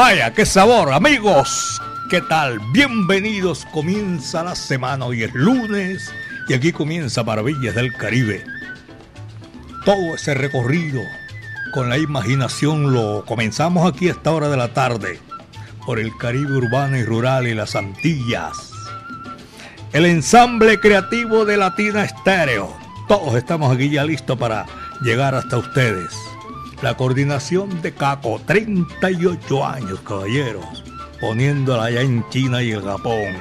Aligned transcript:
Vaya, 0.00 0.32
qué 0.32 0.46
sabor, 0.46 0.94
amigos. 0.94 1.78
¿Qué 2.08 2.22
tal? 2.22 2.58
Bienvenidos. 2.72 3.66
Comienza 3.66 4.42
la 4.42 4.54
semana. 4.54 5.04
Hoy 5.04 5.24
es 5.24 5.34
lunes 5.34 6.10
y 6.48 6.54
aquí 6.54 6.72
comienza 6.72 7.22
Maravillas 7.22 7.74
del 7.74 7.92
Caribe. 7.92 8.42
Todo 9.84 10.14
ese 10.14 10.32
recorrido 10.32 11.02
con 11.74 11.90
la 11.90 11.98
imaginación 11.98 12.94
lo 12.94 13.26
comenzamos 13.26 13.86
aquí 13.86 14.08
a 14.08 14.12
esta 14.12 14.32
hora 14.32 14.48
de 14.48 14.56
la 14.56 14.72
tarde 14.72 15.20
por 15.84 15.98
el 15.98 16.16
Caribe 16.16 16.56
urbano 16.56 16.96
y 16.96 17.04
rural 17.04 17.46
y 17.46 17.52
las 17.52 17.76
Antillas. 17.76 18.72
El 19.92 20.06
ensamble 20.06 20.80
creativo 20.80 21.44
de 21.44 21.58
Latina 21.58 22.04
Estéreo. 22.04 22.74
Todos 23.06 23.34
estamos 23.34 23.70
aquí 23.70 23.90
ya 23.90 24.06
listos 24.06 24.38
para 24.38 24.64
llegar 25.02 25.34
hasta 25.34 25.58
ustedes. 25.58 26.29
La 26.82 26.96
coordinación 26.96 27.82
de 27.82 27.92
Caco, 27.92 28.40
38 28.46 29.66
años, 29.66 30.00
caballeros, 30.00 30.82
poniéndola 31.20 31.84
allá 31.84 32.00
en 32.00 32.26
China 32.30 32.62
y 32.62 32.70
el 32.72 32.82
Japón. 32.82 33.36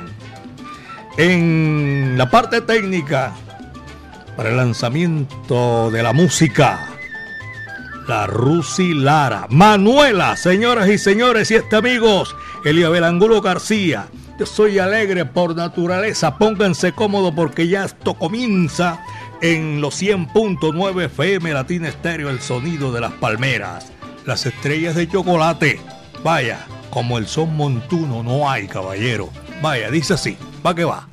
En 1.18 2.16
la 2.18 2.30
parte 2.30 2.60
técnica, 2.60 3.34
para 4.36 4.50
el 4.50 4.58
lanzamiento 4.58 5.90
de 5.90 6.04
la 6.04 6.12
música, 6.12 6.90
la 8.10 8.28
Rusi 8.28 8.94
Lara. 8.94 9.48
Manuela, 9.50 10.36
señoras 10.36 10.90
y 10.90 10.98
señores 10.98 11.50
y 11.52 11.56
este 11.56 11.78
amigos, 11.78 12.36
Eliabel 12.66 13.06
Angulo 13.06 13.42
García. 13.42 14.08
Yo 14.38 14.46
soy 14.46 14.80
alegre 14.80 15.26
por 15.26 15.56
naturaleza, 15.56 16.38
pónganse 16.38 16.92
cómodos 16.92 17.34
porque 17.36 17.68
ya 17.68 17.86
esto 17.86 18.16
comienza 18.16 19.00
en 19.42 19.82
los 19.82 20.02
100.9 20.02 21.06
FM 21.06 21.54
Latina 21.54 21.88
Estéreo, 21.88 22.30
el 22.30 22.40
sonido 22.40 22.92
de 22.92 23.02
las 23.02 23.14
palmeras, 23.14 23.92
las 24.26 24.46
estrellas 24.46 24.96
de 24.96 25.08
chocolate. 25.08 25.80
Vaya, 26.24 26.66
como 26.90 27.18
el 27.18 27.28
son 27.28 27.56
montuno 27.56 28.24
no 28.24 28.50
hay, 28.50 28.68
caballero. 28.68 29.30
Vaya, 29.62 29.90
dice 29.90 30.14
así, 30.14 30.38
va 30.66 30.76
que 30.76 30.84
va. 30.84 31.08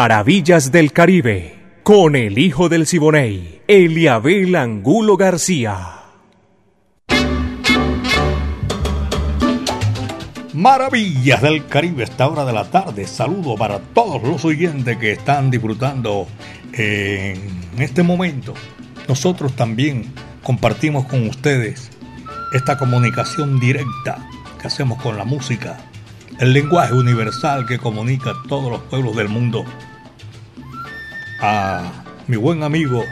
Maravillas 0.00 0.70
del 0.70 0.92
Caribe, 0.92 1.58
con 1.82 2.14
el 2.14 2.38
hijo 2.38 2.68
del 2.68 2.86
Siboney, 2.86 3.62
Eliabel 3.66 4.54
Angulo 4.54 5.16
García. 5.16 6.02
Maravillas 10.54 11.42
del 11.42 11.66
Caribe, 11.66 12.04
esta 12.04 12.28
hora 12.28 12.44
de 12.44 12.52
la 12.52 12.70
tarde. 12.70 13.08
Saludo 13.08 13.56
para 13.56 13.80
todos 13.80 14.22
los 14.22 14.44
oyentes 14.44 14.96
que 14.98 15.10
están 15.10 15.50
disfrutando 15.50 16.28
en 16.74 17.50
este 17.80 18.04
momento. 18.04 18.54
Nosotros 19.08 19.56
también 19.56 20.14
compartimos 20.44 21.06
con 21.06 21.26
ustedes 21.26 21.90
esta 22.52 22.78
comunicación 22.78 23.58
directa 23.58 24.24
que 24.60 24.68
hacemos 24.68 25.02
con 25.02 25.16
la 25.16 25.24
música, 25.24 25.76
el 26.38 26.52
lenguaje 26.52 26.94
universal 26.94 27.66
que 27.66 27.78
comunica 27.78 28.30
a 28.30 28.48
todos 28.48 28.70
los 28.70 28.82
pueblos 28.82 29.16
del 29.16 29.28
mundo. 29.28 29.64
A 31.40 32.04
mi 32.26 32.36
buen 32.36 32.64
amigo 32.64 33.04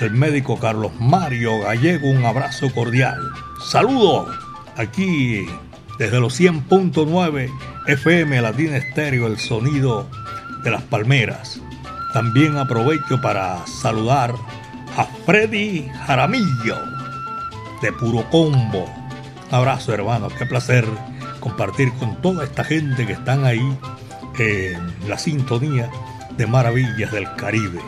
el 0.00 0.10
médico 0.10 0.58
Carlos 0.58 0.92
Mario 0.98 1.60
Gallego, 1.60 2.10
un 2.10 2.24
abrazo 2.24 2.72
cordial. 2.74 3.20
Saludo 3.64 4.26
aquí 4.76 5.46
desde 5.96 6.18
los 6.18 6.38
100.9 6.40 7.50
FM 7.86 8.42
Latina 8.42 8.76
Estéreo, 8.76 9.28
el 9.28 9.38
sonido 9.38 10.08
de 10.64 10.72
las 10.72 10.82
palmeras. 10.82 11.60
También 12.12 12.56
aprovecho 12.56 13.20
para 13.20 13.64
saludar 13.66 14.34
a 14.96 15.04
Freddy 15.24 15.88
Jaramillo 16.04 16.78
de 17.80 17.92
Puro 17.92 18.28
Combo. 18.30 18.86
abrazo 19.52 19.94
hermano, 19.94 20.28
qué 20.36 20.46
placer 20.46 20.84
compartir 21.38 21.92
con 21.94 22.20
toda 22.20 22.42
esta 22.42 22.64
gente 22.64 23.06
que 23.06 23.12
están 23.12 23.44
ahí 23.44 23.78
en 24.36 25.08
la 25.08 25.16
sintonía 25.16 25.88
de 26.36 26.46
Maravillas 26.46 27.10
del 27.12 27.32
Caribe. 27.36 27.80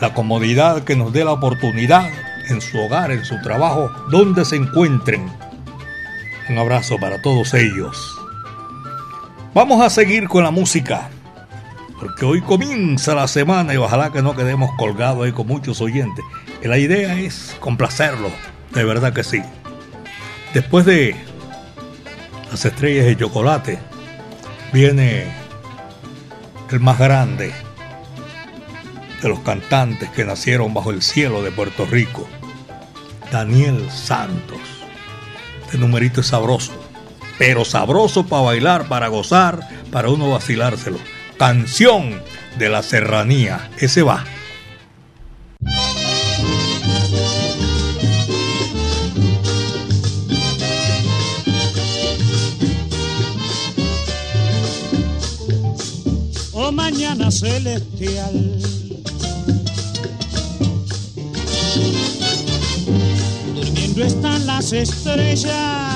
La 0.00 0.14
comodidad 0.14 0.84
que 0.84 0.96
nos 0.96 1.12
dé 1.12 1.24
la 1.24 1.32
oportunidad 1.32 2.08
en 2.48 2.60
su 2.60 2.78
hogar, 2.78 3.10
en 3.10 3.24
su 3.24 3.40
trabajo, 3.42 3.90
donde 4.10 4.44
se 4.44 4.56
encuentren. 4.56 5.28
Un 6.48 6.58
abrazo 6.58 6.98
para 6.98 7.20
todos 7.20 7.52
ellos. 7.54 8.18
Vamos 9.54 9.82
a 9.82 9.90
seguir 9.90 10.28
con 10.28 10.44
la 10.44 10.50
música, 10.50 11.10
porque 11.98 12.24
hoy 12.24 12.40
comienza 12.40 13.14
la 13.14 13.26
semana 13.26 13.74
y 13.74 13.76
ojalá 13.76 14.12
que 14.12 14.22
no 14.22 14.36
quedemos 14.36 14.70
colgados 14.78 15.24
ahí 15.24 15.32
con 15.32 15.46
muchos 15.46 15.80
oyentes. 15.80 16.24
La 16.62 16.78
idea 16.78 17.18
es 17.18 17.56
complacerlos, 17.60 18.32
de 18.74 18.84
verdad 18.84 19.12
que 19.12 19.24
sí. 19.24 19.42
Después 20.54 20.86
de 20.86 21.16
las 22.50 22.64
estrellas 22.64 23.06
de 23.06 23.16
chocolate, 23.16 23.78
viene 24.72 25.32
el 26.70 26.80
más 26.80 26.98
grande 26.98 27.52
de 29.22 29.28
los 29.28 29.40
cantantes 29.40 30.10
que 30.10 30.24
nacieron 30.24 30.74
bajo 30.74 30.90
el 30.90 31.02
cielo 31.02 31.42
de 31.42 31.50
Puerto 31.50 31.86
Rico, 31.86 32.28
Daniel 33.32 33.90
Santos. 33.90 34.58
Este 35.64 35.78
numerito 35.78 36.20
es 36.20 36.28
sabroso, 36.28 36.72
pero 37.38 37.64
sabroso 37.64 38.26
para 38.26 38.42
bailar, 38.42 38.88
para 38.88 39.08
gozar, 39.08 39.60
para 39.90 40.08
uno 40.08 40.30
vacilárselo. 40.30 40.98
Canción 41.38 42.22
de 42.58 42.68
la 42.68 42.82
serranía, 42.82 43.70
ese 43.78 44.02
va. 44.02 44.24
Celestial 57.30 58.58
están 64.02 64.46
las 64.46 64.72
estrellas. 64.72 65.94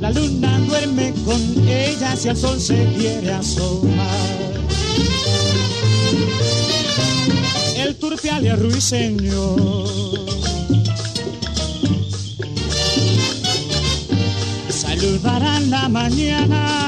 La 0.00 0.10
luna 0.10 0.58
duerme 0.60 1.12
con 1.24 1.68
ellas 1.68 2.24
y 2.24 2.28
el 2.28 2.36
sol 2.36 2.60
se 2.60 2.84
quiere 2.96 3.32
asomar. 3.32 4.06
El 7.76 7.96
turpial 7.96 8.44
y 8.44 8.48
el 8.48 8.58
ruiseñor. 8.58 9.86
Saludarán 14.68 15.70
la 15.70 15.88
mañana 15.88 16.85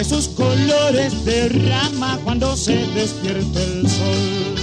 que 0.00 0.04
sus 0.04 0.28
colores 0.28 1.26
derrama 1.26 2.18
cuando 2.24 2.56
se 2.56 2.86
despierte 2.94 3.62
el 3.62 3.86
sol. 3.86 4.54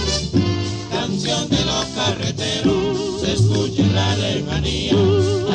Canción 0.90 1.48
de 1.48 1.64
los 1.64 1.84
carreteros, 1.94 3.20
se 3.20 3.34
escucha 3.34 3.82
en 3.82 3.94
la 3.94 4.16
lejanía, 4.16 4.94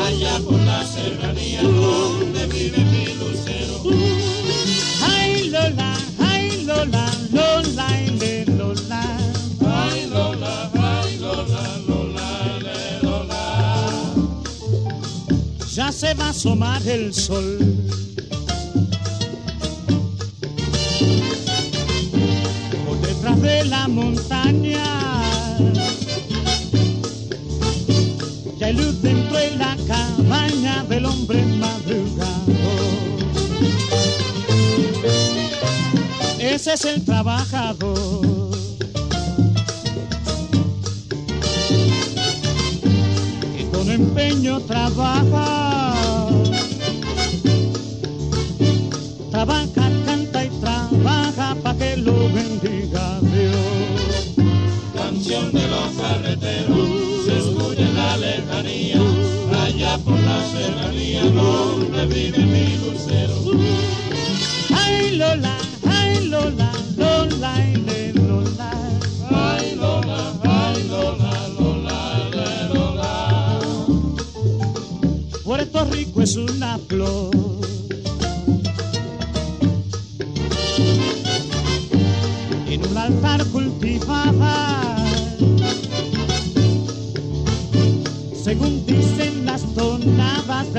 allá 0.08 0.40
por 0.46 0.58
la 0.62 0.88
serranía 0.88 1.64
donde 1.64 2.46
vive 2.48 2.78
mi 2.78 3.08
lucero. 3.16 3.84
Ay 5.02 5.50
Lola, 5.50 5.94
ay 6.20 6.64
Lola, 6.64 7.12
Lola, 7.34 7.88
ay 7.90 8.46
Lola. 8.48 9.18
Ay 9.68 10.08
Lola, 10.10 10.72
ay 10.76 11.18
Lola, 11.18 11.78
Lola, 11.86 13.00
Lola. 13.02 14.14
Ya 15.76 15.92
se 15.92 16.14
va 16.14 16.28
a 16.28 16.30
asomar 16.30 16.88
el 16.88 17.14
sol 17.14 17.83
la 23.66 23.88
montaña. 23.88 24.84
Ya 28.58 28.68
hay 28.68 28.74
luz 28.74 29.02
dentro 29.02 29.38
de 29.38 29.52
la 29.58 29.76
cabaña 29.88 30.84
del 30.86 31.06
hombre 31.06 31.46
madrugador. 31.46 32.44
Ese 36.40 36.74
es 36.74 36.86
el 36.86 37.04
trabajador. 37.06 38.52
Que 43.56 43.70
con 43.72 43.90
empeño. 43.90 44.60
Trabaja, 44.62 45.73
de 55.54 55.68
los 55.68 55.90
carreteros 56.02 56.90
se 57.26 57.38
escucha 57.38 57.82
en 57.82 57.96
la 57.96 58.18
lejanía, 58.18 59.02
allá 59.64 59.98
por 60.00 60.20
la 60.20 60.44
serranía 60.52 61.24
donde 61.26 62.06
vive 62.08 62.46
mi 62.46 62.66
dulcero. 62.78 63.36
Ay 64.76 65.16
Lola, 65.16 65.58
ay 65.88 66.26
Lola, 66.28 66.72
Lola, 66.98 67.54
ay 67.56 68.14
Lola. 68.16 68.72
Ay 69.30 69.76
Lola, 69.76 70.34
ay 70.44 70.84
Lola, 70.90 71.48
Lola, 71.60 72.00
Lola. 72.74 73.60
Puerto 75.44 75.86
Rico 75.86 76.22
es 76.22 76.36
una 76.36 76.80
flor. 76.80 77.33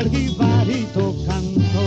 Del 0.04 0.11
jibarito 0.11 1.14
canto. 1.26 1.82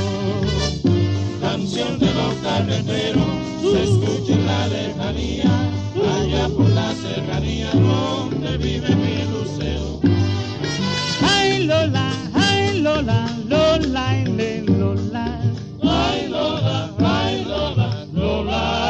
Canción 1.42 2.00
de 2.00 2.14
los 2.14 2.34
carreteros, 2.36 3.26
se 3.62 3.84
escucha 3.84 4.34
en 4.34 4.46
la 4.46 4.68
lejanía, 4.68 5.72
allá 5.96 6.50
por 6.50 6.70
la 6.70 6.94
serranía 6.96 7.72
donde 7.72 8.58
vive 8.58 8.96
mi 8.96 9.24
lucero. 9.32 10.00
Ay 11.22 11.66
Lola, 11.66 12.12
ay 12.34 12.82
Lola, 12.82 13.30
Lola, 13.48 14.10
ay 14.10 14.26
Lola. 14.66 15.42
Ay 15.84 16.28
Lola, 16.30 16.92
ay 17.00 17.46
Lola, 17.46 18.06
Lola, 18.14 18.84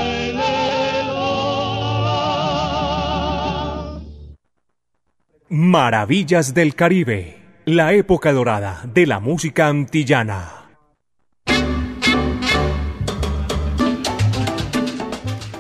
Maravillas 5.50 6.54
del 6.54 6.76
Caribe, 6.76 7.47
la 7.68 7.92
época 7.92 8.32
dorada 8.32 8.80
de 8.86 9.06
la 9.06 9.20
música 9.20 9.68
antillana. 9.68 10.70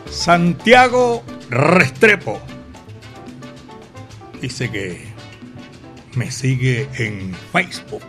Santiago 0.10 1.22
Restrepo 1.50 2.40
dice 4.42 4.72
que 4.72 5.06
me 6.16 6.32
sigue 6.32 6.88
en 6.98 7.36
Facebook. 7.52 8.04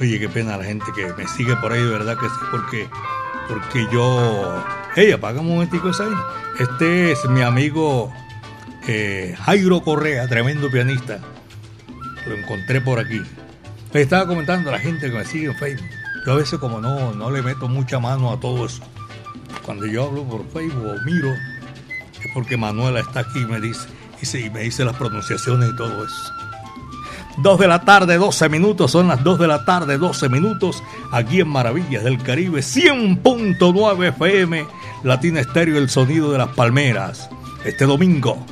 Oye, 0.00 0.20
qué 0.20 0.28
pena 0.28 0.56
la 0.56 0.62
gente 0.62 0.86
que 0.94 1.12
me 1.14 1.26
sigue 1.26 1.56
por 1.56 1.72
ahí, 1.72 1.82
de 1.82 1.90
verdad 1.90 2.16
que 2.16 2.28
sí, 2.28 2.44
porque, 2.52 2.88
porque 3.48 3.88
yo... 3.92 4.64
Hey, 4.94 5.10
apaga 5.10 5.40
un 5.40 5.48
momentico 5.48 5.90
esa. 5.90 6.06
Este 6.60 7.10
es 7.10 7.28
mi 7.28 7.42
amigo 7.42 8.12
eh, 8.86 9.34
Jairo 9.36 9.82
Correa, 9.82 10.28
tremendo 10.28 10.70
pianista. 10.70 11.18
Lo 12.26 12.34
encontré 12.34 12.80
por 12.80 12.98
aquí. 12.98 13.22
Le 13.92 14.02
estaba 14.02 14.26
comentando 14.26 14.68
a 14.70 14.72
la 14.72 14.78
gente 14.78 15.10
que 15.10 15.16
me 15.16 15.24
sigue 15.24 15.46
en 15.46 15.56
Facebook. 15.56 15.88
Yo 16.26 16.32
a 16.32 16.36
veces 16.36 16.58
como 16.58 16.80
no, 16.80 17.12
no 17.12 17.30
le 17.30 17.40
meto 17.40 17.68
mucha 17.68 17.98
mano 17.98 18.32
a 18.32 18.40
todo 18.40 18.66
eso. 18.66 18.82
Cuando 19.64 19.86
yo 19.86 20.04
hablo 20.04 20.24
por 20.24 20.46
Facebook 20.48 20.86
o 20.86 21.04
miro, 21.04 21.30
es 21.30 22.30
porque 22.34 22.56
Manuela 22.56 23.00
está 23.00 23.20
aquí 23.20 23.40
y 23.40 23.46
me 23.46 23.60
dice, 23.60 23.88
y 24.40 24.50
me 24.50 24.60
dice 24.60 24.84
las 24.84 24.96
pronunciaciones 24.96 25.70
y 25.70 25.76
todo 25.76 26.04
eso. 26.04 26.32
2 27.38 27.58
de 27.58 27.68
la 27.68 27.84
tarde, 27.84 28.16
12 28.16 28.48
minutos, 28.48 28.90
son 28.90 29.08
las 29.08 29.22
2 29.22 29.38
de 29.38 29.46
la 29.46 29.64
tarde, 29.64 29.98
12 29.98 30.28
minutos, 30.28 30.82
aquí 31.12 31.40
en 31.40 31.48
Maravillas 31.48 32.02
del 32.02 32.22
Caribe, 32.22 32.60
100.9 32.60 34.08
FM, 34.08 34.66
Latina 35.04 35.40
Estéreo, 35.40 35.78
el 35.78 35.90
sonido 35.90 36.32
de 36.32 36.38
las 36.38 36.48
palmeras. 36.48 37.28
Este 37.64 37.84
domingo, 37.84 38.44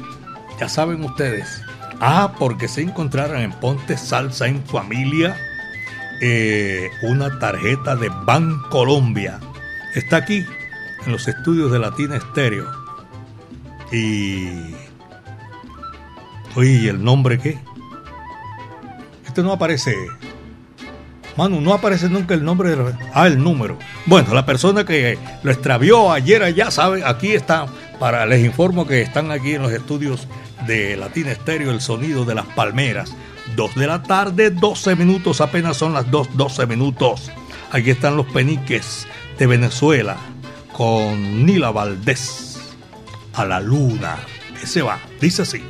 ya 0.61 0.69
saben 0.69 1.03
ustedes, 1.03 1.64
ah, 2.01 2.33
porque 2.39 2.69
se 2.69 2.83
encontraron 2.83 3.41
en 3.41 3.53
Ponte 3.53 3.97
Salsa 3.97 4.47
en 4.47 4.65
Familia 4.65 5.37
eh, 6.21 6.91
una 7.03 7.39
tarjeta 7.39 7.97
de 7.97 8.09
Ban 8.09 8.61
Colombia. 8.71 9.41
Está 9.95 10.17
aquí, 10.19 10.45
en 11.05 11.13
los 11.13 11.29
estudios 11.29 11.71
de 11.71 11.79
Latina 11.79 12.17
Estéreo. 12.17 12.67
Y... 13.93 14.75
Oye, 16.57 16.89
¿el 16.89 17.03
nombre 17.03 17.39
qué? 17.39 17.59
Este 19.27 19.43
no 19.43 19.53
aparece. 19.53 19.95
Manu, 21.37 21.61
no 21.61 21.75
aparece 21.75 22.09
nunca 22.09 22.35
el 22.35 22.45
nombre 22.45 22.77
de 22.77 22.95
Ah, 23.13 23.27
el 23.27 23.43
número. 23.43 23.77
Bueno, 24.07 24.33
la 24.35 24.47
persona 24.47 24.85
que 24.85 25.19
lo 25.43 25.51
extravió 25.51 26.13
ayer 26.13 26.43
allá 26.43 26.71
sabe, 26.71 27.05
aquí 27.05 27.33
está. 27.33 27.67
Para, 27.99 28.25
les 28.27 28.45
informo 28.45 28.87
que 28.87 29.03
están 29.03 29.31
aquí 29.31 29.55
en 29.55 29.63
los 29.63 29.73
estudios 29.73 30.29
de 30.67 30.97
Latina 30.97 31.33
Estéreo, 31.33 31.71
el 31.71 31.81
sonido 31.81 32.25
de 32.25 32.35
las 32.35 32.47
palmeras. 32.47 33.15
2 33.57 33.75
de 33.75 33.87
la 33.87 34.03
tarde, 34.03 34.51
12 34.51 34.97
minutos, 34.97 35.41
apenas 35.41 35.77
son 35.77 35.95
las 35.95 36.11
2, 36.11 36.37
12 36.37 36.67
minutos. 36.67 37.31
Aquí 37.71 37.91
están 37.91 38.17
los 38.17 38.27
peniques 38.27 39.07
de 39.39 39.47
Venezuela 39.47 40.17
con 40.73 41.45
Nila 41.45 41.71
Valdés. 41.71 42.61
A 43.35 43.45
la 43.45 43.61
luna. 43.61 44.17
Ese 44.63 44.83
va, 44.83 45.01
dice 45.21 45.43
así. 45.43 45.63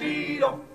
Bailar 0.00 0.73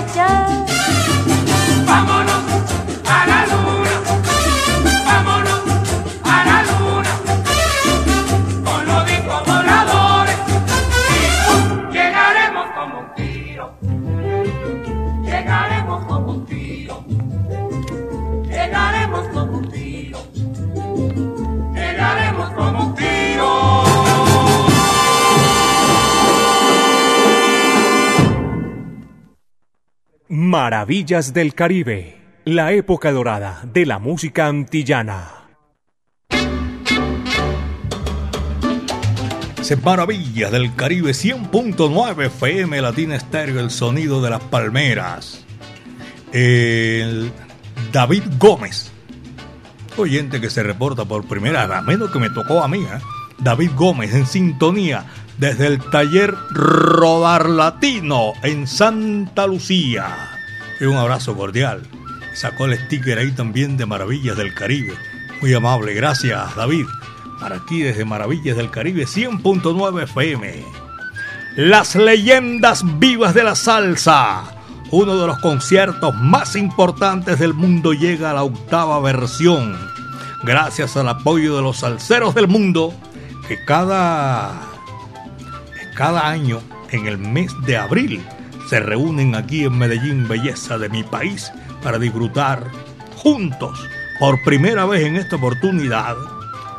bailar 0.00 0.79
Maravillas 30.90 31.32
del 31.32 31.54
Caribe, 31.54 32.16
la 32.44 32.72
época 32.72 33.12
dorada 33.12 33.62
de 33.62 33.86
la 33.86 34.00
música 34.00 34.48
antillana. 34.48 35.30
Maravillas 39.84 40.50
del 40.50 40.74
Caribe 40.74 41.12
100.9 41.12 42.26
FM 42.26 42.82
Latina 42.82 43.14
Estéreo, 43.14 43.60
el 43.60 43.70
sonido 43.70 44.20
de 44.20 44.30
las 44.30 44.42
palmeras. 44.42 45.44
El 46.32 47.30
David 47.92 48.24
Gómez, 48.40 48.90
oyente 49.96 50.40
que 50.40 50.50
se 50.50 50.64
reporta 50.64 51.04
por 51.04 51.24
primera 51.28 51.78
a 51.78 51.82
menos 51.82 52.10
que 52.10 52.18
me 52.18 52.30
tocó 52.30 52.64
a 52.64 52.66
mí, 52.66 52.80
¿eh? 52.80 52.98
David 53.38 53.70
Gómez 53.76 54.12
en 54.12 54.26
sintonía 54.26 55.04
desde 55.38 55.68
el 55.68 55.78
taller 55.78 56.34
Rodar 56.50 57.48
Latino 57.48 58.32
en 58.42 58.66
Santa 58.66 59.46
Lucía. 59.46 60.39
Un 60.80 60.96
abrazo 60.96 61.36
cordial. 61.36 61.82
Sacó 62.34 62.64
el 62.64 62.78
sticker 62.78 63.18
ahí 63.18 63.32
también 63.32 63.76
de 63.76 63.84
Maravillas 63.84 64.36
del 64.36 64.54
Caribe. 64.54 64.94
Muy 65.42 65.52
amable, 65.52 65.92
gracias 65.92 66.54
David. 66.56 66.86
Para 67.38 67.56
aquí 67.56 67.82
desde 67.82 68.04
Maravillas 68.04 68.56
del 68.56 68.70
Caribe 68.70 69.04
100.9 69.04 70.04
FM. 70.04 70.64
Las 71.56 71.96
leyendas 71.96 72.82
vivas 72.98 73.34
de 73.34 73.44
la 73.44 73.54
salsa. 73.56 74.54
Uno 74.90 75.20
de 75.20 75.26
los 75.26 75.38
conciertos 75.40 76.14
más 76.14 76.56
importantes 76.56 77.38
del 77.38 77.52
mundo 77.52 77.92
llega 77.92 78.30
a 78.30 78.34
la 78.34 78.42
octava 78.42 79.00
versión. 79.00 79.76
Gracias 80.44 80.96
al 80.96 81.08
apoyo 81.08 81.56
de 81.56 81.62
los 81.62 81.78
salseros 81.80 82.34
del 82.34 82.48
mundo 82.48 82.94
que 83.46 83.62
cada, 83.66 84.62
cada 85.94 86.26
año 86.28 86.60
en 86.90 87.06
el 87.06 87.18
mes 87.18 87.52
de 87.66 87.76
abril 87.76 88.22
se 88.70 88.78
reúnen 88.78 89.34
aquí 89.34 89.64
en 89.64 89.76
Medellín, 89.76 90.28
belleza 90.28 90.78
de 90.78 90.88
mi 90.88 91.02
país, 91.02 91.52
para 91.82 91.98
disfrutar 91.98 92.70
juntos, 93.16 93.84
por 94.20 94.40
primera 94.44 94.86
vez 94.86 95.04
en 95.04 95.16
esta 95.16 95.34
oportunidad, 95.34 96.14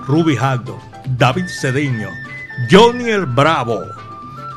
Ruby 0.08 0.38
Hagdo, 0.38 0.80
David 1.18 1.48
Cedeño, 1.50 2.08
Johnny 2.72 3.10
el 3.10 3.26
Bravo, 3.26 3.82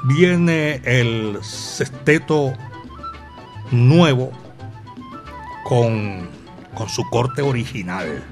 viene 0.04 0.80
el 0.84 1.36
sexteto 1.42 2.52
nuevo 3.72 4.30
con, 5.64 6.28
con 6.72 6.88
su 6.88 7.02
corte 7.10 7.42
original. 7.42 8.22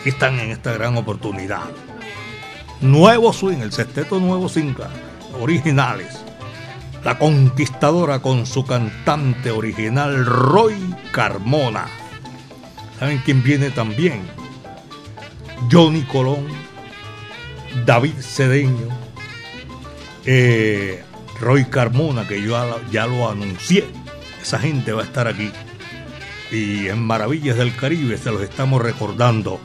Aquí 0.00 0.08
están 0.08 0.40
en 0.40 0.50
esta 0.50 0.72
gran 0.72 0.96
oportunidad. 0.96 1.70
Nuevo 2.80 3.32
swing, 3.32 3.58
el 3.58 3.70
sexteto 3.70 4.18
nuevo 4.18 4.48
cinca, 4.48 4.90
originales. 5.40 6.23
La 7.04 7.18
Conquistadora 7.18 8.20
con 8.20 8.46
su 8.46 8.64
cantante 8.64 9.50
original 9.50 10.24
Roy 10.24 10.74
Carmona. 11.12 11.86
¿Saben 12.98 13.20
quién 13.26 13.42
viene 13.42 13.68
también? 13.68 14.22
Johnny 15.70 16.02
Colón, 16.04 16.46
David 17.84 18.14
Cedeño, 18.20 18.88
eh, 20.24 21.04
Roy 21.40 21.66
Carmona, 21.66 22.26
que 22.26 22.40
yo 22.40 22.52
ya, 22.52 22.90
ya 22.90 23.06
lo 23.06 23.28
anuncié. 23.28 23.84
Esa 24.40 24.58
gente 24.58 24.92
va 24.92 25.02
a 25.02 25.04
estar 25.04 25.28
aquí. 25.28 25.50
Y 26.50 26.88
en 26.88 27.02
Maravillas 27.02 27.58
del 27.58 27.76
Caribe 27.76 28.16
se 28.16 28.30
los 28.32 28.40
estamos 28.40 28.80
recordando. 28.80 29.60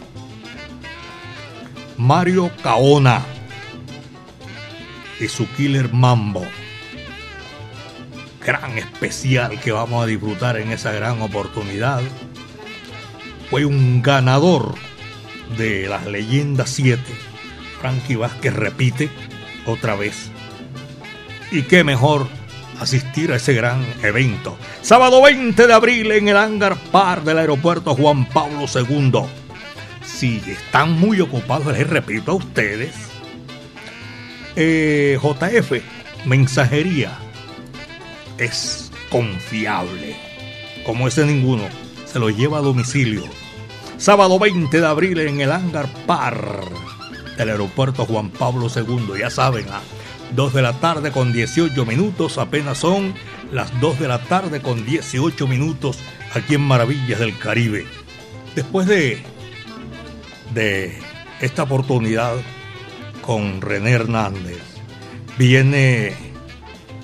Mario 1.98 2.51
Caona 2.62 3.24
y 5.22 5.29
su 5.29 5.48
Killer 5.53 5.93
Mambo. 5.93 6.46
Gran 8.46 8.77
especial 8.77 9.60
que 9.60 9.72
vamos 9.72 10.03
a 10.03 10.08
disfrutar 10.08 10.58
en 10.58 10.72
esa 10.72 10.91
gran 10.91 11.22
oportunidad. 11.22 12.01
Fue 13.50 13.65
un 13.65 14.01
ganador 14.01 14.75
de 15.58 15.88
las 15.88 16.05
leyendas 16.05 16.69
7. 16.69 17.01
Frankie 17.81 18.15
Vázquez 18.15 18.53
repite 18.53 19.10
otra 19.65 19.96
vez. 19.96 20.29
Y 21.51 21.63
qué 21.63 21.84
mejor 21.84 22.27
asistir 22.79 23.31
a 23.31 23.36
ese 23.38 23.53
gran 23.53 23.84
evento. 24.03 24.58
Sábado 24.81 25.22
20 25.22 25.67
de 25.67 25.74
abril 25.74 26.12
en 26.12 26.27
el 26.29 26.38
Hangar 26.38 26.77
Par 26.91 27.24
del 27.24 27.39
aeropuerto 27.39 27.96
Juan 27.96 28.25
Pablo 28.25 28.65
II. 28.74 29.22
Si 30.05 30.41
están 30.48 30.93
muy 30.93 31.19
ocupados, 31.22 31.74
les 31.77 31.88
repito 31.89 32.31
a 32.31 32.36
ustedes. 32.36 32.93
eh, 34.55 35.17
JF, 35.22 35.81
mensajería, 36.25 37.17
es 38.39 38.91
confiable. 39.10 40.15
Como 40.86 41.08
ese 41.08 41.25
ninguno, 41.25 41.63
se 42.05 42.19
lo 42.19 42.29
lleva 42.29 42.60
a 42.60 42.62
domicilio. 42.62 43.24
Sábado 43.98 44.39
20 44.39 44.79
de 44.79 44.88
abril 44.88 45.19
en 45.19 45.41
el 45.41 45.51
Hangar 45.51 45.88
Par 46.05 46.62
del 47.38 47.50
aeropuerto 47.50 48.05
Juan 48.05 48.29
Pablo 48.29 48.67
II. 48.74 49.19
Ya 49.19 49.29
saben, 49.29 49.67
a 49.69 49.81
2 50.36 50.53
de 50.53 50.62
la 50.62 50.74
tarde 50.79 51.12
con 51.12 51.34
18 51.34 51.86
minutos, 51.86 52.38
apenas 52.38 52.77
son 52.77 53.13
las 53.51 53.77
2 53.81 54.00
de 54.00 54.08
la 54.08 54.19
tarde 54.19 54.62
con 54.62 54.86
18 54.86 55.48
minutos 55.48 56.00
aquí 56.34 56.55
en 56.55 56.62
Maravillas 56.62 57.19
del 57.19 57.38
Caribe. 57.38 57.86
Después 58.55 58.88
de, 58.88 59.22
de 60.53 60.98
esta 61.41 61.63
oportunidad 61.63 62.36
con 63.22 63.62
René 63.62 63.91
Hernández, 63.91 64.62
viene 65.38 66.28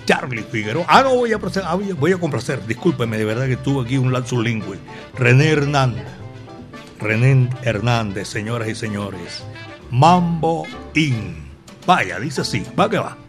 Charlie 0.05 0.43
Figueroa. 0.43 0.85
Ah, 0.87 1.03
no, 1.03 1.15
voy 1.15 1.33
a, 1.33 1.39
proceder, 1.39 1.67
ah, 1.67 1.75
voy 1.75 2.11
a 2.11 2.17
complacer, 2.17 2.65
discúlpeme, 2.65 3.17
de 3.17 3.25
verdad 3.25 3.47
que 3.47 3.57
tuve 3.57 3.85
aquí 3.85 3.97
un 3.97 4.13
lapsus 4.13 4.43
lingüe. 4.43 4.77
René 5.15 5.49
Hernández. 5.49 6.05
René 6.99 7.49
Hernández, 7.63 8.27
señoras 8.27 8.69
y 8.69 8.75
señores. 8.75 9.43
Mambo 9.91 10.65
In. 10.93 11.45
Vaya, 11.85 12.19
dice 12.19 12.41
así, 12.41 12.65
va 12.77 12.89
que 12.89 12.97
va. 12.97 13.24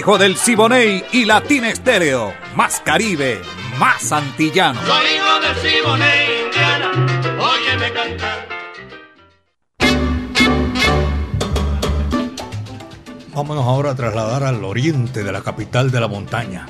Hijo 0.00 0.16
del 0.16 0.34
Siboney 0.38 1.04
y 1.12 1.26
Latina 1.26 1.68
Estéreo. 1.68 2.32
Más 2.56 2.80
Caribe, 2.80 3.42
más 3.78 4.10
antillano. 4.12 4.80
Soy 4.86 5.06
hijo 5.14 5.40
del 5.40 5.56
Siboney, 5.56 6.44
Indiana, 6.46 6.90
óyeme 7.38 7.92
cantar. 7.92 8.48
Vámonos 13.34 13.64
ahora 13.66 13.90
a 13.90 13.94
trasladar 13.94 14.44
al 14.44 14.64
oriente 14.64 15.22
de 15.22 15.32
la 15.32 15.42
capital 15.42 15.90
de 15.90 16.00
la 16.00 16.08
montaña. 16.08 16.66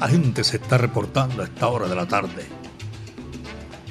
La 0.00 0.08
gente 0.08 0.42
se 0.42 0.56
está 0.56 0.76
reportando 0.76 1.42
a 1.42 1.44
esta 1.44 1.68
hora 1.68 1.86
de 1.86 1.94
la 1.94 2.06
tarde. 2.06 2.44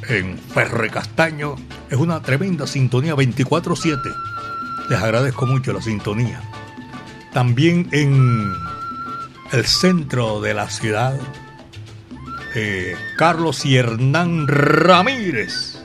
En 0.10 0.38
Ferre 0.38 0.90
Castaño 0.90 1.56
es 1.90 1.98
una 1.98 2.22
tremenda 2.22 2.68
sintonía 2.68 3.16
24-7. 3.16 3.98
Les 4.90 5.02
agradezco 5.02 5.46
mucho 5.46 5.72
la 5.72 5.82
sintonía. 5.82 6.42
También 7.32 7.88
en 7.94 8.52
el 9.54 9.68
centro 9.68 10.42
de 10.42 10.56
la 10.56 10.68
ciudad, 10.68 11.16
eh, 12.56 12.98
Carlos 13.18 13.66
y 13.66 13.78
Hernán 13.78 14.48
Ramírez. 14.48 15.78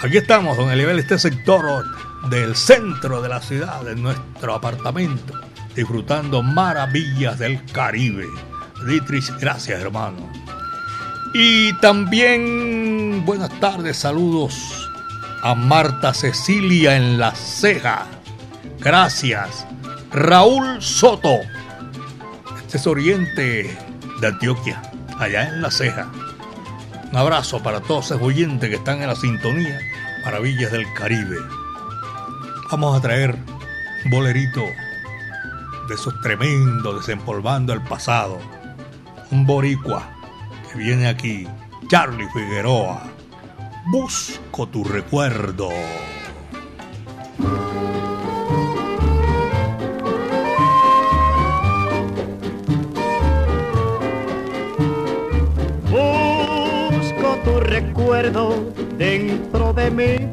Aquí 0.00 0.18
estamos, 0.18 0.56
don 0.56 0.70
Eliabel, 0.70 1.00
este 1.00 1.18
sector 1.18 1.84
del 2.30 2.54
centro 2.54 3.20
de 3.20 3.28
la 3.28 3.42
ciudad, 3.42 3.86
en 3.88 4.04
nuestro 4.04 4.54
apartamento, 4.54 5.34
disfrutando 5.74 6.44
maravillas 6.44 7.40
del 7.40 7.64
Caribe. 7.72 8.26
Dietrich, 8.86 9.32
gracias 9.40 9.80
hermano. 9.80 10.30
Y 11.34 11.72
también 11.80 13.24
buenas 13.26 13.50
tardes, 13.58 13.96
saludos 13.96 14.88
a 15.42 15.56
Marta 15.56 16.14
Cecilia 16.14 16.96
en 16.96 17.18
la 17.18 17.34
ceja. 17.34 18.06
Gracias. 18.78 19.66
Raúl 20.12 20.80
Soto. 20.80 21.40
Este 22.70 22.78
es 22.78 22.86
Oriente 22.86 23.76
de 24.20 24.26
Antioquia, 24.28 24.80
allá 25.18 25.48
en 25.48 25.60
la 25.60 25.72
ceja. 25.72 26.08
Un 27.10 27.16
abrazo 27.16 27.60
para 27.60 27.80
todos 27.80 28.04
esos 28.04 28.22
oyentes 28.22 28.70
que 28.70 28.76
están 28.76 29.02
en 29.02 29.08
la 29.08 29.16
sintonía 29.16 29.76
Maravillas 30.24 30.70
del 30.70 30.86
Caribe. 30.94 31.38
Vamos 32.70 32.96
a 32.96 33.00
traer 33.00 33.36
un 34.04 34.10
bolerito 34.12 34.60
de 35.88 35.94
esos 35.96 36.14
tremendos 36.20 37.04
desempolvando 37.04 37.72
el 37.72 37.82
pasado. 37.82 38.38
Un 39.32 39.44
boricua 39.46 40.08
que 40.70 40.78
viene 40.78 41.08
aquí, 41.08 41.48
Charlie 41.88 42.28
Figueroa. 42.32 43.02
Busco 43.90 44.68
tu 44.68 44.84
recuerdo. 44.84 45.70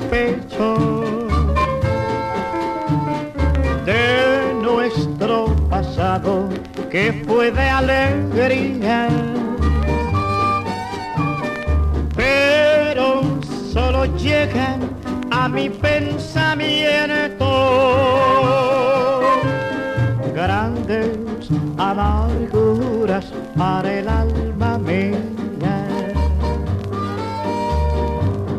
Pecho 0.10 0.78
de 3.86 4.54
nuestro 4.62 5.56
pasado 5.70 6.50
que 6.90 7.24
fue 7.26 7.52
de 7.52 7.62
alegría. 7.62 9.10
Pero 12.16 13.24
solo 13.72 14.06
llegan 14.18 14.90
a 15.32 15.48
mi 15.48 15.70
pensamiento 15.70 17.48
grandes 20.34 21.18
amarguras 21.78 23.26
para 23.58 23.94
el 23.94 24.08
alma 24.08 24.78
mía. 24.78 25.18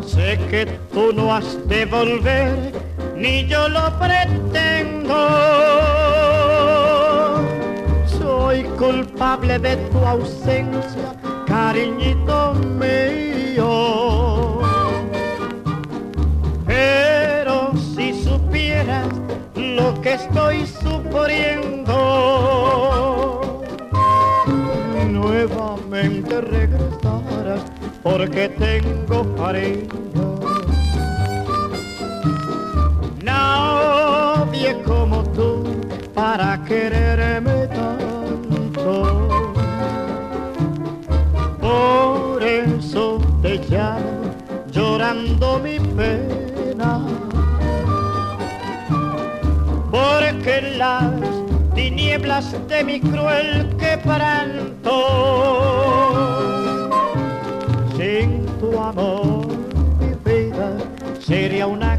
Sé 0.07 0.39
que 0.51 0.78
tú 0.99 1.13
no 1.13 1.33
has 1.33 1.57
de 1.69 1.85
volver, 1.85 2.73
ni 3.15 3.47
yo 3.47 3.69
lo 3.69 3.85
pretendo. 4.01 5.17
Soy 8.19 8.65
culpable 8.83 9.61
de 9.61 9.77
tu 9.91 9.99
ausencia, 9.99 11.15
cariñito 11.47 12.55
mío. 12.81 14.61
Pero 16.67 17.73
si 17.95 18.07
supieras 18.25 19.07
lo 19.55 20.01
que 20.01 20.15
estoy 20.15 20.67
sufriendo, 20.67 21.95
nuevamente 25.13 26.41
regresarás 26.41 27.63
porque 28.03 28.49
tengo 28.49 29.37
cariño. 29.37 30.28
Quererme 36.69 37.67
tanto. 37.69 39.29
Por 41.61 42.43
eso 42.43 43.19
te 43.41 43.57
llamo 43.71 44.35
llorando 44.71 45.59
mi 45.61 45.79
pena. 45.81 47.01
Porque 49.91 50.75
las 50.77 51.11
tinieblas 51.75 52.55
de 52.69 52.85
mi 52.85 53.01
cruel 53.01 53.75
quebranto 53.79 54.97
sin 57.97 58.45
tu 58.61 58.79
amor 58.79 59.47
mi 60.01 60.13
vida 60.25 60.77
sería 61.19 61.67
una 61.67 61.98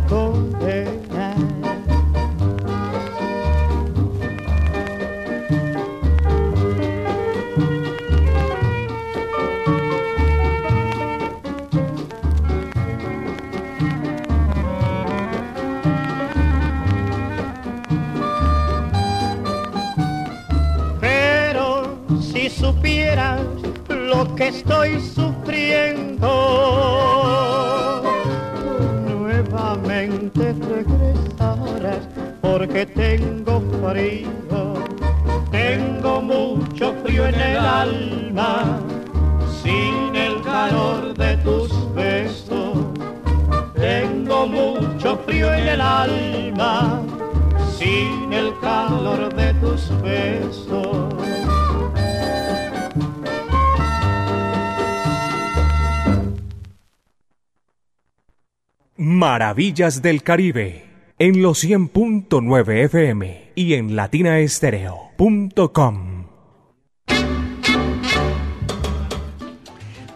lo 24.10 24.36
que 24.36 24.50
estoy 24.50 25.00
sufriendo, 25.00 26.28
nuevamente 29.08 30.54
regresarás 30.54 32.08
porque 32.42 32.86
tengo 32.86 33.62
frío, 33.82 34.74
tengo 35.52 36.22
mucho 36.22 36.94
frío 37.04 37.28
en 37.28 37.36
el 37.36 37.58
alma, 37.58 38.80
sin 39.64 40.16
el 40.16 40.42
calor 40.42 41.14
de 41.16 41.38
tus 41.38 41.72
besos, 41.96 42.78
tengo 43.76 44.48
mucho 44.48 45.18
frío 45.26 45.54
en 45.54 45.68
el 45.68 45.82
alma, 45.82 47.02
sin 47.78 48.34
el 48.34 48.54
calor 48.60 49.34
de 49.34 49.54
tus 49.56 49.90
besos. 50.02 51.09
Maravillas 59.24 60.02
del 60.02 60.24
Caribe 60.24 60.86
en 61.20 61.42
los 61.42 61.62
100.9 61.66 62.86
FM 62.86 63.52
y 63.54 63.74
en 63.74 63.98
latinaestereo.com. 63.98 66.24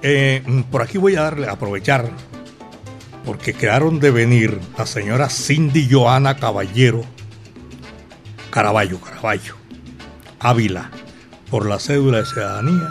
Eh, 0.01 0.41
por 0.71 0.81
aquí 0.81 0.97
voy 0.97 1.17
a 1.17 1.23
darle, 1.23 1.49
aprovechar, 1.49 2.09
porque 3.25 3.53
quedaron 3.53 3.99
de 3.99 4.11
venir 4.11 4.57
la 4.77 4.85
señora 4.85 5.27
Cindy 5.29 5.89
Joana 5.91 6.37
Caballero, 6.37 7.01
Caraballo, 8.51 9.01
Caraballo, 9.01 9.55
Ávila, 10.39 10.91
por 11.51 11.65
la 11.67 11.77
cédula 11.79 12.19
de 12.19 12.25
ciudadanía. 12.25 12.87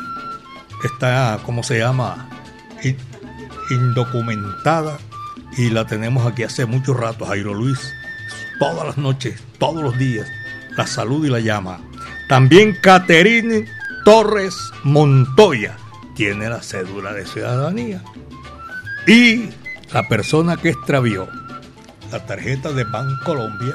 Está, 0.84 1.40
¿cómo 1.46 1.62
se 1.62 1.78
llama? 1.78 2.28
In- 2.82 2.98
Indocumentada 3.70 4.98
y 5.56 5.70
la 5.70 5.86
tenemos 5.86 6.26
aquí 6.26 6.42
hace 6.42 6.66
mucho 6.66 6.94
rato, 6.94 7.26
Jairo 7.26 7.54
Luis, 7.54 7.78
todas 8.58 8.86
las 8.86 8.98
noches, 8.98 9.40
todos 9.58 9.82
los 9.82 9.96
días, 9.98 10.26
la 10.76 10.86
salud 10.86 11.24
y 11.26 11.30
la 11.30 11.40
llama. 11.40 11.80
También 12.28 12.76
Caterine 12.80 13.66
Torres 14.04 14.54
Montoya 14.84 15.76
tiene 16.14 16.48
la 16.48 16.62
cédula 16.62 17.12
de 17.12 17.26
ciudadanía. 17.26 18.02
Y 19.06 19.50
la 19.92 20.08
persona 20.08 20.56
que 20.56 20.70
extravió 20.70 21.28
la 22.10 22.24
tarjeta 22.24 22.72
de 22.72 22.86
Colombia 23.24 23.74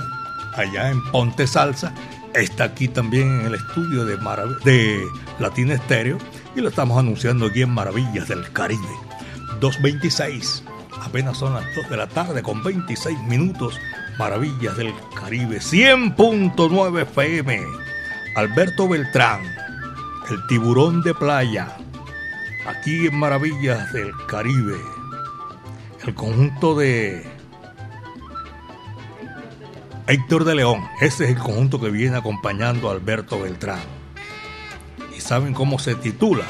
allá 0.55 0.89
en 0.89 1.01
Ponte 1.11 1.45
Salsa 1.47 1.93
está 2.33 2.65
aquí 2.65 2.87
también 2.87 3.39
en 3.41 3.45
el 3.47 3.55
estudio 3.55 4.05
de, 4.05 4.17
Marav- 4.19 4.59
de 4.63 5.03
Latina 5.39 5.73
Estéreo 5.75 6.17
y 6.55 6.61
lo 6.61 6.69
estamos 6.69 6.97
anunciando 6.97 7.47
aquí 7.47 7.61
en 7.63 7.69
Maravillas 7.71 8.27
del 8.27 8.51
Caribe. 8.51 8.81
226, 9.59 10.63
apenas 11.01 11.37
son 11.37 11.53
las 11.53 11.65
2 11.75 11.89
de 11.89 11.97
la 11.97 12.07
tarde 12.07 12.43
con 12.43 12.63
26 12.63 13.19
minutos. 13.23 13.79
Maravillas 14.17 14.75
del 14.77 14.93
Caribe, 15.15 15.59
100.9 15.59 17.01
FM. 17.01 17.61
Alberto 18.35 18.87
Beltrán, 18.87 19.41
el 20.29 20.45
tiburón 20.47 21.01
de 21.01 21.13
playa, 21.13 21.75
aquí 22.67 23.07
en 23.07 23.15
Maravillas 23.15 23.91
del 23.93 24.11
Caribe. 24.27 24.77
El 26.05 26.13
conjunto 26.13 26.75
de 26.75 27.25
Héctor 30.05 30.45
de 30.45 30.55
León, 30.55 30.87
ese 31.01 31.25
es 31.25 31.31
el 31.31 31.37
conjunto 31.37 31.81
que 31.81 31.89
viene 31.89 32.17
acompañando 32.17 32.89
a 32.89 32.93
Alberto 32.93 33.41
Beltrán. 33.41 33.81
¿Y 35.15 35.19
saben 35.19 35.53
cómo 35.53 35.79
se 35.79 35.95
titula? 35.95 36.45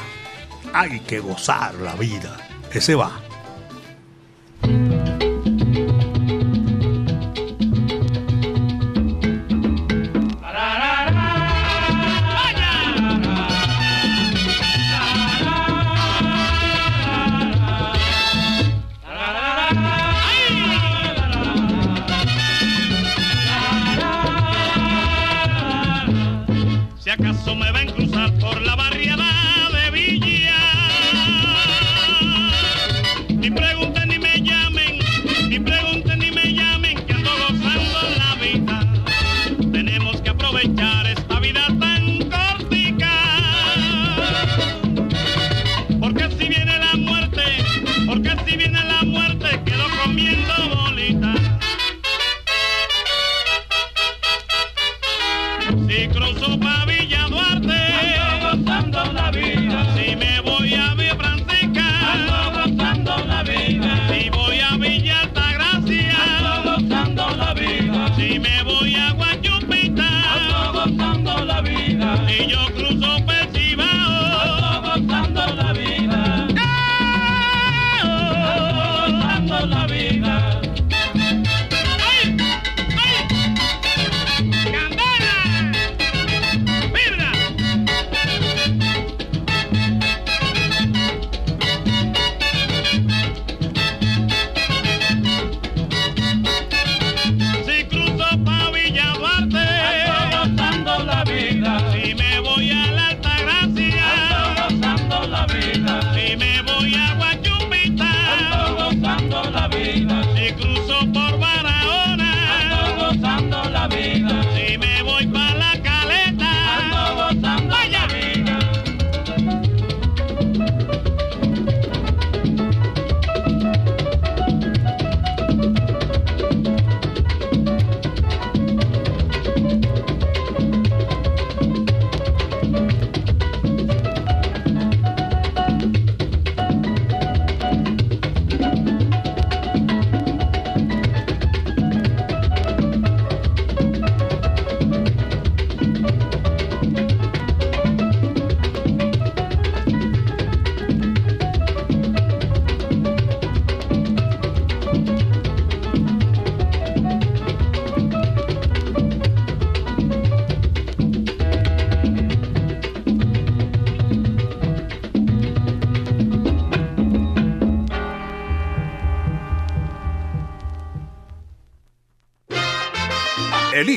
Hay 0.74 1.00
que 1.00 1.20
gozar 1.20 1.74
la 1.76 1.94
vida. 1.94 2.36
Ese 2.72 2.94
va. 2.94 3.27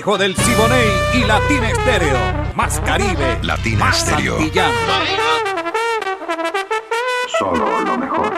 Hijo 0.02 0.18
del 0.18 0.36
Siboney 0.36 0.90
y 1.14 1.24
Latina 1.26 1.70
Estéreo. 1.70 2.18
Más 2.56 2.80
Caribe. 2.80 3.38
Latina 3.44 3.78
más 3.78 4.00
Estéreo. 4.00 4.38
antillano. 4.38 4.76
Solo 7.38 7.82
lo 7.82 7.98
mejor. 8.00 8.34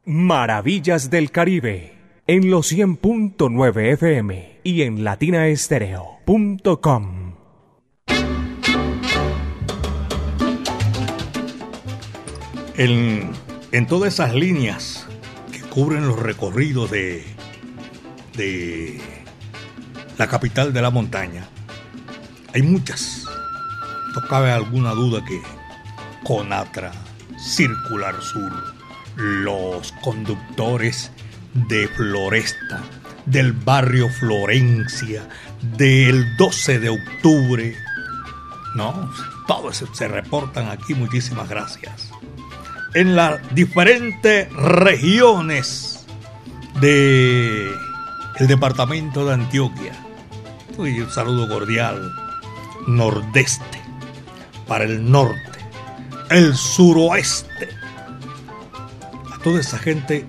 Maravillas 0.06 1.10
del 1.10 1.32
Caribe. 1.32 1.98
En 2.28 2.50
los 2.50 2.72
100.9 2.72 3.91
FM 3.94 4.62
y 4.63 4.84
en 4.84 5.04
latinaestereo.com. 5.04 7.17
en, 12.78 13.32
en 13.72 13.86
todas 13.86 14.13
esas 14.13 14.34
líneas 14.34 15.06
que 15.52 15.60
cubren 15.60 16.08
los 16.08 16.17
recorridos 16.17 16.89
de, 16.89 17.24
de 18.36 19.00
la 20.17 20.28
capital 20.28 20.74
de 20.74 20.82
la 20.82 20.89
montaña, 20.89 21.45
hay 22.54 22.62
muchas. 22.62 23.26
No 24.13 24.36
alguna 24.36 24.91
duda 24.91 25.24
que 25.24 25.41
Conatra, 26.24 26.91
Circular 27.38 28.21
Sur, 28.21 28.52
los 29.15 29.93
conductores 30.02 31.12
de 31.54 31.88
Floresta, 31.88 32.82
del 33.26 33.54
barrio 33.54 34.10
Florencia, 34.10 35.28
del 35.78 36.36
12 36.38 36.80
de 36.80 36.89
octubre, 36.89 37.76
¿no? 38.76 39.12
Todos 39.47 39.84
se 39.93 40.08
reportan 40.08 40.69
aquí, 40.69 40.93
muchísimas 40.93 41.50
gracias. 41.50 42.12
En 42.93 43.15
las 43.15 43.39
diferentes 43.56 44.52
regiones 44.54 46.06
de 46.82 47.71
el 48.38 48.48
departamento 48.48 49.26
de 49.26 49.34
Antioquia. 49.34 49.94
Y 50.78 51.00
un 51.00 51.10
saludo 51.12 51.48
cordial. 51.48 52.12
Nordeste, 52.88 53.82
para 54.67 54.86
el 54.86 55.10
norte, 55.12 55.60
el 56.30 56.56
suroeste. 56.56 57.70
A 59.34 59.38
toda 59.44 59.60
esa 59.60 59.78
gente 59.78 60.26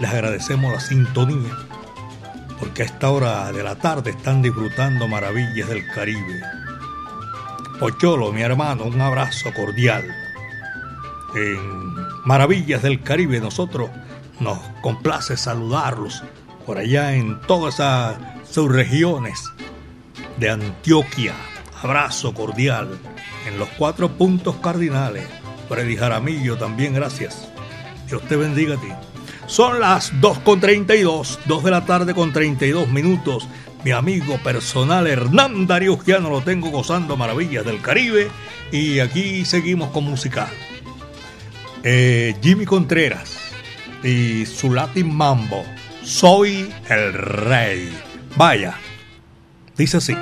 les 0.00 0.10
agradecemos 0.10 0.72
la 0.72 0.80
sintonía 0.80 1.64
porque 2.58 2.82
a 2.82 2.86
esta 2.86 3.10
hora 3.10 3.52
de 3.52 3.62
la 3.62 3.76
tarde 3.76 4.10
están 4.10 4.40
disfrutando 4.40 5.06
maravillas 5.08 5.68
del 5.68 5.86
Caribe. 5.88 6.40
Pocholo, 7.78 8.32
mi 8.32 8.42
hermano, 8.42 8.84
un 8.84 9.00
abrazo 9.00 9.52
cordial. 9.54 10.04
En 11.34 11.94
Maravillas 12.24 12.82
del 12.82 13.02
Caribe 13.02 13.40
nosotros 13.40 13.90
nos 14.40 14.58
complace 14.80 15.36
saludarlos 15.36 16.22
por 16.64 16.78
allá 16.78 17.14
en 17.14 17.40
todas 17.42 17.74
esas 17.74 18.16
subregiones 18.48 19.50
de 20.38 20.50
Antioquia. 20.50 21.34
Abrazo 21.82 22.32
cordial 22.32 22.98
en 23.46 23.58
los 23.58 23.68
cuatro 23.70 24.10
puntos 24.10 24.56
cardinales. 24.56 25.26
Freddy 25.68 25.96
Jaramillo 25.96 26.56
también, 26.56 26.94
gracias. 26.94 27.48
Dios 28.08 28.22
te 28.22 28.36
bendiga 28.36 28.74
a 28.74 28.80
ti. 28.80 28.88
Son 29.46 29.80
las 29.80 30.12
2.32, 30.14 31.38
2 31.44 31.64
de 31.64 31.70
la 31.70 31.84
tarde 31.84 32.14
con 32.14 32.32
32 32.32 32.88
minutos. 32.88 33.46
Mi 33.84 33.90
amigo 33.90 34.38
personal 34.38 35.06
Hernán 35.06 35.66
Darío 35.66 35.98
Giano 35.98 36.30
lo 36.30 36.40
tengo 36.40 36.70
gozando 36.70 37.16
maravillas 37.16 37.66
del 37.66 37.82
Caribe. 37.82 38.28
Y 38.72 39.00
aquí 39.00 39.44
seguimos 39.44 39.90
con 39.90 40.04
música. 40.04 40.48
Eh, 41.82 42.34
Jimmy 42.42 42.64
Contreras 42.64 43.36
y 44.02 44.46
su 44.46 44.72
Latin 44.72 45.14
Mambo. 45.14 45.64
Soy 46.04 46.72
el 46.90 47.14
rey. 47.14 47.98
Vaya, 48.36 48.74
dice 49.76 49.96
así. 49.96 50.14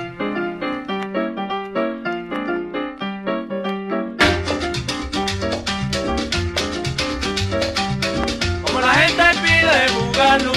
Como 8.63 8.79
la 8.79 8.93
gente 8.93 9.23
pide 9.43 9.91
bugalú, 9.93 10.53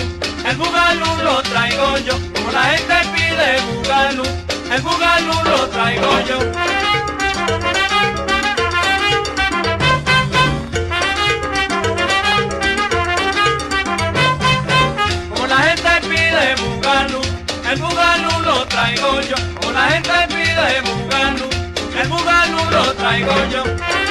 el 0.48 0.56
bugalú 0.56 1.22
lo 1.24 1.42
traigo 1.42 1.98
yo. 1.98 2.14
Como 2.34 2.52
la 2.52 2.62
gente 2.62 2.94
pide 3.14 3.60
bugalú, 3.74 4.24
el 4.72 4.82
bugalú 4.82 5.50
lo 5.50 5.68
traigo 5.68 6.20
yo. 6.28 6.85
Traigo 18.86 19.20
yo. 19.22 19.36
Como 19.60 19.72
la 19.72 19.88
gente 19.90 20.10
pide 20.28 20.80
bugalú, 20.82 21.48
el 22.00 22.08
bugalú 22.08 22.70
lo 22.70 22.92
traigo 22.94 23.32
yo. 23.50 24.05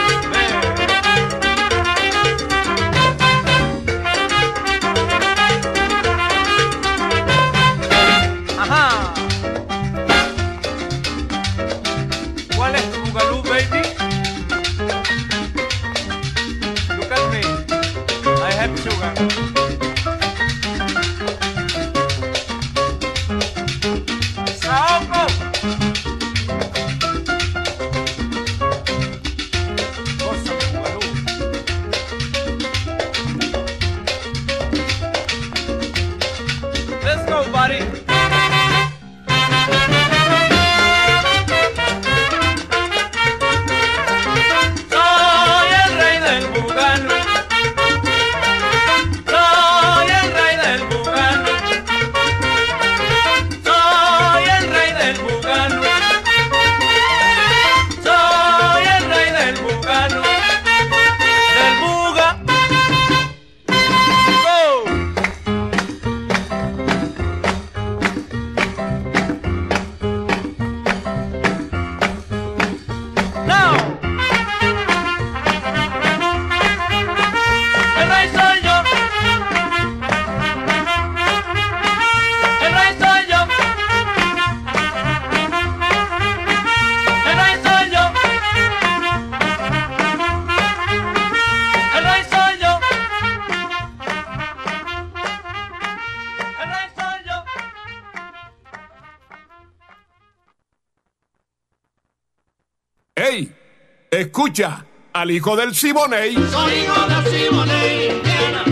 Escucha 104.55 104.85
al 105.11 105.31
hijo 105.31 105.57
del 105.57 105.75
Siboney. 105.75 106.33
Soy 106.33 106.73
hijo 106.75 107.07
de 107.09 107.15
Simone, 107.29 108.05
Indiana. 108.05 108.63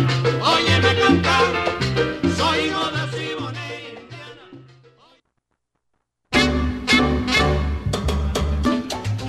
Óyeme 0.42 0.96
cantar. 1.02 1.44
Soy 2.38 2.60
hijo 2.68 2.86
de 2.90 3.02
Simone. 3.12 3.68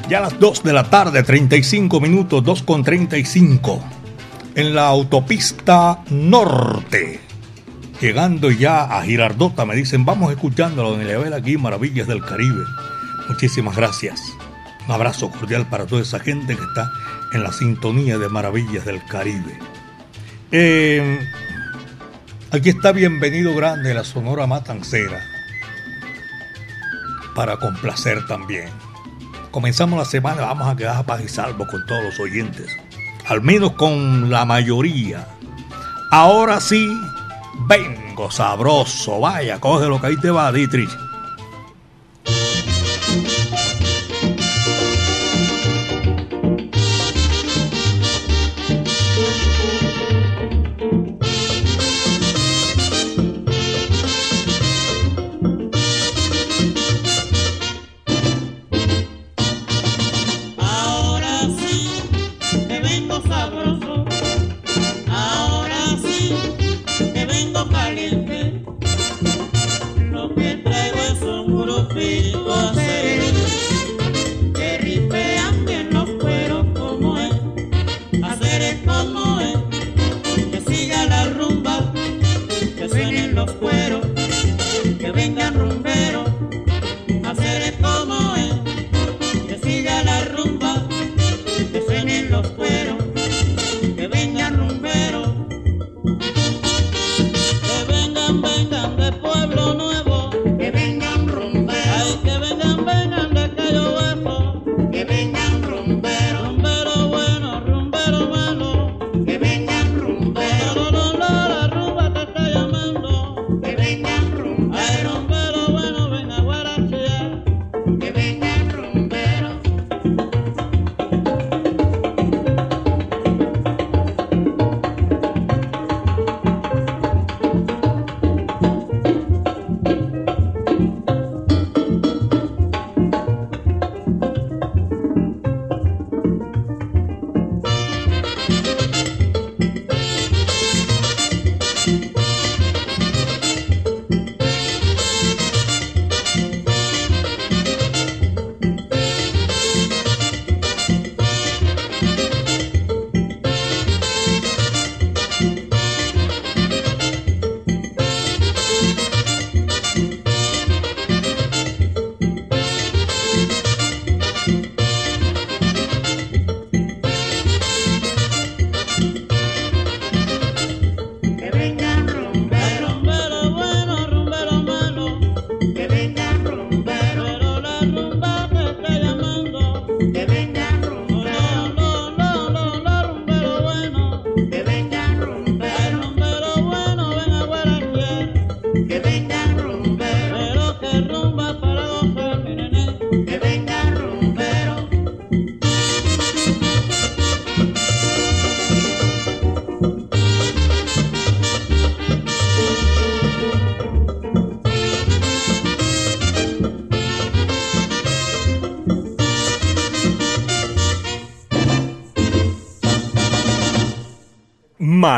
Ya 0.09 0.19
a 0.19 0.21
las 0.21 0.39
2 0.39 0.63
de 0.63 0.73
la 0.73 0.89
tarde, 0.89 1.25
35 1.25 2.01
minutos, 2.01 2.45
2 2.45 2.63
con 2.63 2.85
35. 2.85 3.83
En 4.55 4.77
la 4.77 4.87
autopista 4.87 6.05
norte. 6.11 7.21
Llegando 8.01 8.53
ya 8.53 8.85
a 8.85 9.03
Girardota, 9.03 9.65
me 9.65 9.75
dicen, 9.75 10.05
vamos 10.05 10.31
escuchando 10.31 10.87
a 10.87 10.91
Don 10.91 11.01
Eliabel 11.01 11.33
aquí, 11.33 11.57
Maravillas 11.59 12.07
del 12.07 12.25
Caribe. 12.25 12.63
Muchísimas 13.29 13.75
gracias. 13.75 14.21
Un 14.87 14.95
abrazo 14.95 15.31
cordial 15.31 15.67
para 15.69 15.87
toda 15.87 16.03
esa 16.03 16.21
gente 16.21 16.57
que 16.57 16.63
está 16.63 16.91
en 17.33 17.43
la 17.43 17.53
sintonía 17.53 18.19
de 18.19 18.29
Maravillas 18.29 18.85
del 18.85 19.05
Caribe. 19.07 19.59
Eh, 20.53 21.27
aquí 22.51 22.69
está 22.69 22.93
Bienvenido 22.93 23.55
Grande, 23.55 23.95
la 23.95 24.05
Sonora 24.05 24.47
Matancera. 24.47 25.21
Para 27.35 27.57
complacer 27.57 28.27
también. 28.27 28.69
Comenzamos 29.51 29.99
la 29.99 30.05
semana, 30.05 30.43
vamos 30.43 30.69
a 30.69 30.77
quedar 30.77 30.97
a 30.97 31.03
paz 31.03 31.23
y 31.25 31.29
salvo 31.29 31.67
con 31.67 31.87
todos 31.87 32.05
los 32.05 32.21
oyentes. 32.21 32.77
Al 33.27 33.41
menos 33.41 33.73
con 33.73 34.31
la 34.31 34.45
mayoría. 34.45 35.27
Ahora 36.11 36.61
sí, 36.61 36.95
vengo 37.67 38.31
sabroso. 38.31 39.21
Vaya, 39.21 39.59
coge 39.61 39.87
lo 39.87 40.01
que 40.01 40.09
ahí 40.09 40.17
te 40.19 40.31
va, 40.31 40.53
Dietrich. 40.53 40.91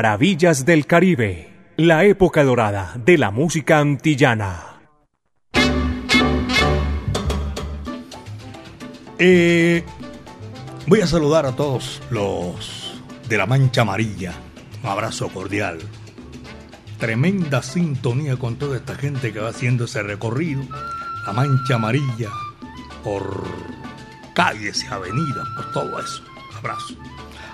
Maravillas 0.07 0.65
del 0.65 0.87
Caribe, 0.87 1.73
la 1.77 2.05
época 2.05 2.45
dorada 2.45 2.95
de 2.95 3.19
la 3.19 3.33
música 3.33 3.81
antillana. 3.81 4.79
Eh, 9.19 9.83
voy 10.87 11.01
a 11.01 11.09
saludar 11.09 11.45
a 11.45 11.57
todos 11.57 12.01
los 12.11 13.03
de 13.29 13.37
la 13.37 13.47
Mancha 13.47 13.81
Amarilla. 13.81 14.35
Un 14.85 14.91
abrazo 14.91 15.29
cordial. 15.29 15.81
Tremenda 17.01 17.61
sintonía 17.65 18.37
con 18.37 18.55
toda 18.55 18.77
esta 18.77 18.95
gente 18.95 19.33
que 19.33 19.41
va 19.41 19.49
haciendo 19.49 19.87
ese 19.87 20.05
recorrido. 20.05 20.63
La 21.27 21.33
Mancha 21.33 21.75
Amarilla 21.75 22.31
por 23.03 23.43
calles 24.37 24.85
y 24.85 24.87
avenidas, 24.87 25.49
por 25.57 25.73
todo 25.73 25.99
eso. 25.99 26.23
Abrazo. 26.57 26.95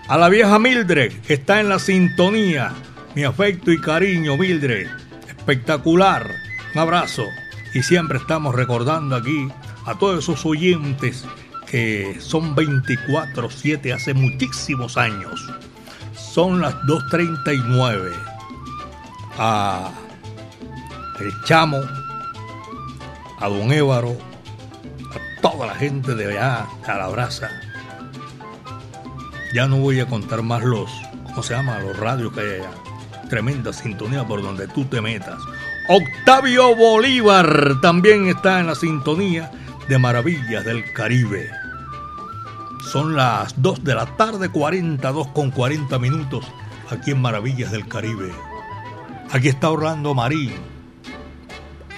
A 0.09 0.19
la 0.19 0.29
vieja 0.29 0.59
Mildred, 0.59 1.13
que 1.23 1.35
está 1.35 1.61
en 1.61 1.69
la 1.69 1.79
sintonía. 1.79 2.73
Mi 3.15 3.25
afecto 3.25 3.71
y 3.71 3.81
cariño, 3.81 4.37
Mildred. 4.37 4.89
Espectacular. 5.29 6.29
Un 6.75 6.81
abrazo. 6.81 7.25
Y 7.75 7.83
siempre 7.83 8.19
estamos 8.19 8.55
recordando 8.55 9.17
aquí 9.17 9.49
a 9.87 9.99
todos 9.99 10.25
esos 10.25 10.45
oyentes 10.45 11.25
que 11.67 12.17
son 12.21 12.55
24-7 12.55 13.95
hace 13.95 14.13
muchísimos 14.13 14.97
años. 14.97 15.51
Son 16.15 16.61
las 16.61 16.75
2.39. 16.83 18.13
A 19.39 19.91
el 21.21 21.33
chamo, 21.45 21.81
a 23.39 23.49
don 23.49 23.73
Évaro, 23.73 24.19
a 25.11 25.41
toda 25.41 25.67
la 25.67 25.75
gente 25.75 26.15
de 26.15 26.37
allá, 26.37 26.67
Calabraza. 26.85 27.49
Ya 29.53 29.67
no 29.67 29.77
voy 29.77 30.01
a 30.01 30.07
contar 30.07 30.43
más 30.43 30.65
los, 30.65 30.91
¿cómo 31.25 31.43
se 31.43 31.55
llama? 31.55 31.79
Los 31.81 31.99
radios 31.99 32.33
que 32.33 32.41
hay 32.41 32.61
allá. 32.61 32.71
Tremenda 33.29 33.73
sintonía 33.73 34.27
por 34.27 34.43
donde 34.43 34.67
tú 34.69 34.85
te 34.87 35.01
metas. 35.01 35.39
Octavio 35.89 36.75
Bolívar 36.75 37.81
también 37.83 38.29
está 38.29 38.61
en 38.61 38.69
la 38.69 38.75
sintonía 38.75 39.51
de 39.89 39.99
Maravillas 39.99 40.65
del 40.65 40.91
Caribe. 40.93 41.51
Son 42.91 43.15
las 43.15 43.61
2 43.61 43.85
de 43.85 43.95
la 43.95 44.07
tarde, 44.17 44.49
42 44.49 45.29
con 45.29 45.51
40 45.51 45.99
minutos, 45.99 46.47
aquí 46.89 47.11
en 47.11 47.21
Maravillas 47.21 47.73
del 47.73 47.87
Caribe. 47.89 48.33
Aquí 49.31 49.49
está 49.49 49.71
Orlando 49.71 50.15
Marín. 50.15 50.53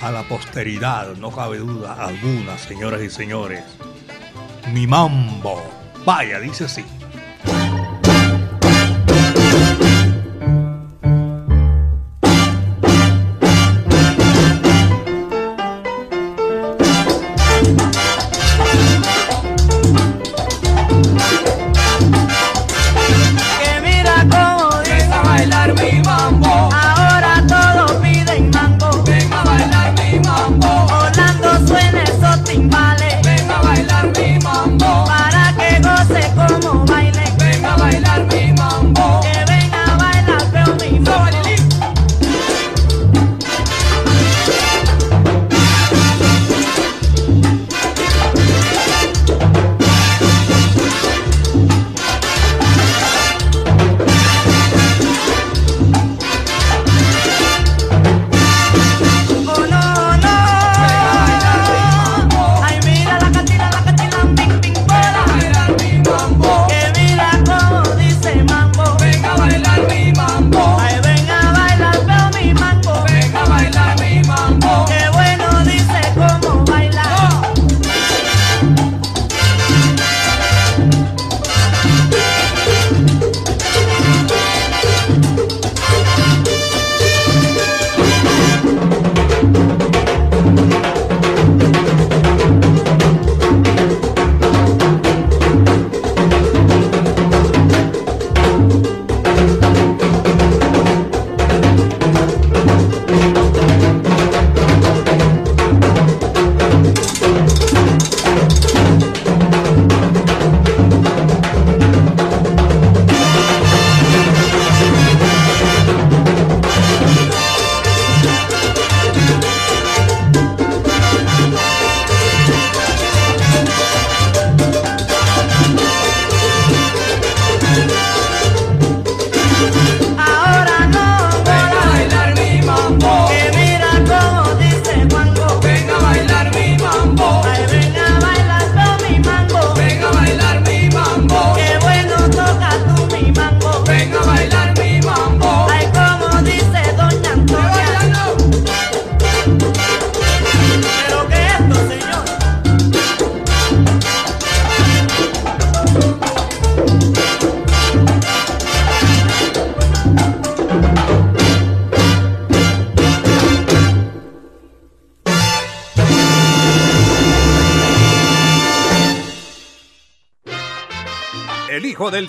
A 0.01 0.11
la 0.11 0.23
posteridad, 0.25 1.15
no 1.17 1.31
cabe 1.31 1.59
duda 1.59 1.95
alguna, 1.95 2.59
señoras 2.59 3.03
y 3.03 3.11
señores. 3.11 3.63
Mi 4.73 4.87
mambo. 4.87 5.63
Vaya, 6.05 6.41
dice 6.41 6.65
así. 6.65 6.85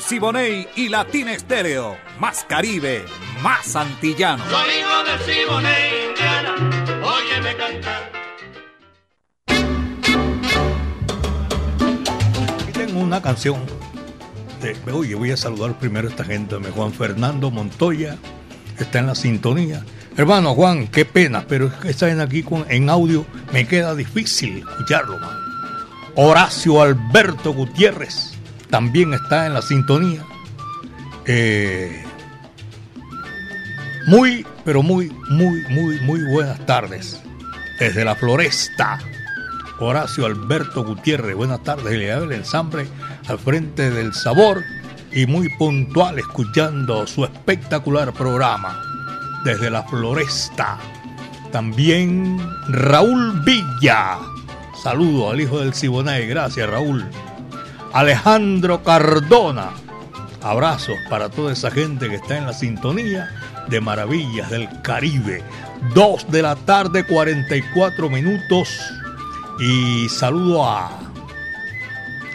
Siboney 0.08 0.68
y 0.76 0.90
Latina 0.90 1.34
Estéreo. 1.34 1.98
Más 2.20 2.44
Caribe, 2.48 3.06
más 3.42 3.76
antillano. 3.76 4.44
Soy 4.50 4.70
hijo 4.80 5.04
del 5.04 5.20
Siboney, 5.36 6.06
Indiana, 6.10 6.56
óyeme 7.04 7.56
cantar. 7.58 8.12
Aquí 12.62 12.72
tengo 12.74 13.00
una 13.00 13.22
canción. 13.22 13.60
de- 14.62 14.92
oye, 14.92 15.16
voy 15.16 15.32
a 15.32 15.38
saludar 15.38 15.78
primero 15.80 16.08
a 16.08 16.12
esta 16.12 16.24
gente. 16.24 16.58
Me 16.60 16.70
Juan 16.72 16.92
Fernando 16.94 17.52
Montoya 17.52 18.18
está 18.80 19.00
en 19.00 19.08
la 19.08 19.16
sintonía. 19.16 19.84
Hermano 20.18 20.54
Juan, 20.56 20.88
qué 20.88 21.04
pena, 21.06 21.46
pero 21.48 21.68
es 21.68 21.74
que 21.74 21.90
están 21.90 22.22
aquí 22.22 22.42
con, 22.44 22.66
en 22.70 22.90
audio. 22.90 23.26
Me 23.52 23.68
queda 23.68 23.94
difícil 23.96 24.60
escucharlo, 24.60 25.18
man. 25.20 25.36
Horacio 26.16 26.82
Alberto 26.82 27.54
Gutiérrez 27.54 28.35
también 28.70 29.14
está 29.14 29.46
en 29.46 29.54
la 29.54 29.62
sintonía. 29.62 30.24
Eh, 31.26 32.04
muy, 34.08 34.46
pero 34.64 34.84
muy, 34.84 35.12
muy, 35.30 35.62
muy, 35.70 36.00
muy 36.02 36.24
buenas 36.32 36.64
tardes. 36.66 37.22
Desde 37.80 38.06
la 38.06 38.16
floresta. 38.16 39.00
Horacio 39.80 40.26
Alberto 40.26 40.84
Gutiérrez, 40.86 41.36
buenas 41.36 41.64
tardes. 41.64 41.98
Le 41.98 42.08
da 42.08 42.18
el 42.18 42.32
ensamble 42.32 42.88
al 43.28 43.40
frente 43.40 43.92
del 43.92 44.14
sabor 44.14 44.64
y 45.12 45.26
muy 45.26 45.50
puntual 45.58 46.20
escuchando 46.20 47.08
su 47.08 47.26
espectacular 47.26 48.14
programa 48.14 48.82
desde 49.44 49.70
la 49.70 49.84
floresta. 49.84 50.78
También 51.52 52.38
Raúl 52.70 53.42
Villa. 53.44 54.20
Saludo 54.84 55.32
al 55.32 55.42
hijo 55.42 55.60
del 55.60 55.74
Siboney. 55.74 56.28
Gracias, 56.28 56.70
Raúl. 56.70 57.06
Alejandro 57.96 58.84
Cardona. 58.84 59.70
Abrazos 60.42 60.98
para 61.10 61.30
toda 61.30 61.54
esa 61.54 61.72
gente 61.72 62.10
que 62.10 62.16
está 62.16 62.38
en 62.38 62.46
la 62.46 62.52
sintonía 62.52 63.32
de 63.70 63.80
Maravillas 63.80 64.50
del 64.50 64.68
Caribe. 64.82 65.42
2 65.94 66.30
de 66.30 66.42
la 66.42 66.58
tarde, 66.58 67.06
44 67.06 68.10
minutos. 68.10 68.68
Y 69.62 70.10
saludo 70.10 70.66
a, 70.66 70.90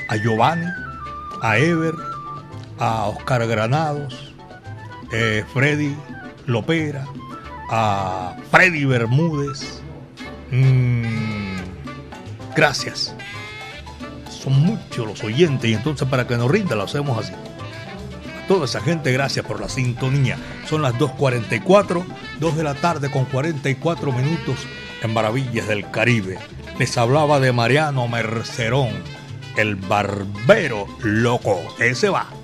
a 0.08 0.16
Giovanni, 0.16 0.64
a 1.42 1.58
Ever, 1.58 1.94
a 2.78 3.08
Oscar 3.08 3.46
Granados, 3.46 4.32
eh, 5.12 5.44
Freddy 5.52 5.94
Lopera, 6.46 7.04
a 7.70 8.34
Freddy 8.50 8.86
Bermúdez. 8.86 9.82
Mm, 10.50 11.58
gracias. 12.56 13.14
Son 14.42 14.52
muchos 14.54 15.06
los 15.06 15.22
oyentes 15.22 15.70
y 15.70 15.74
entonces 15.74 16.08
para 16.08 16.26
que 16.26 16.36
nos 16.36 16.50
rinda 16.50 16.74
lo 16.74 16.84
hacemos 16.84 17.18
así. 17.18 17.32
A 17.32 18.46
toda 18.46 18.64
esa 18.64 18.80
gente, 18.80 19.12
gracias 19.12 19.44
por 19.44 19.60
la 19.60 19.68
sintonía. 19.68 20.38
Son 20.68 20.82
las 20.82 20.94
2.44, 20.94 22.04
2 22.40 22.56
de 22.56 22.62
la 22.62 22.74
tarde 22.74 23.10
con 23.10 23.26
44 23.26 24.12
minutos 24.12 24.56
en 25.02 25.12
Maravillas 25.12 25.68
del 25.68 25.90
Caribe. 25.90 26.38
Les 26.78 26.96
hablaba 26.96 27.38
de 27.40 27.52
Mariano 27.52 28.08
Mercerón, 28.08 28.90
el 29.56 29.76
barbero 29.76 30.86
loco. 31.02 31.60
Ese 31.78 32.08
va. 32.08 32.39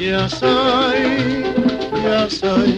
Yo 0.00 0.26
soy, 0.30 1.44
yo 1.92 2.30
soy, 2.30 2.74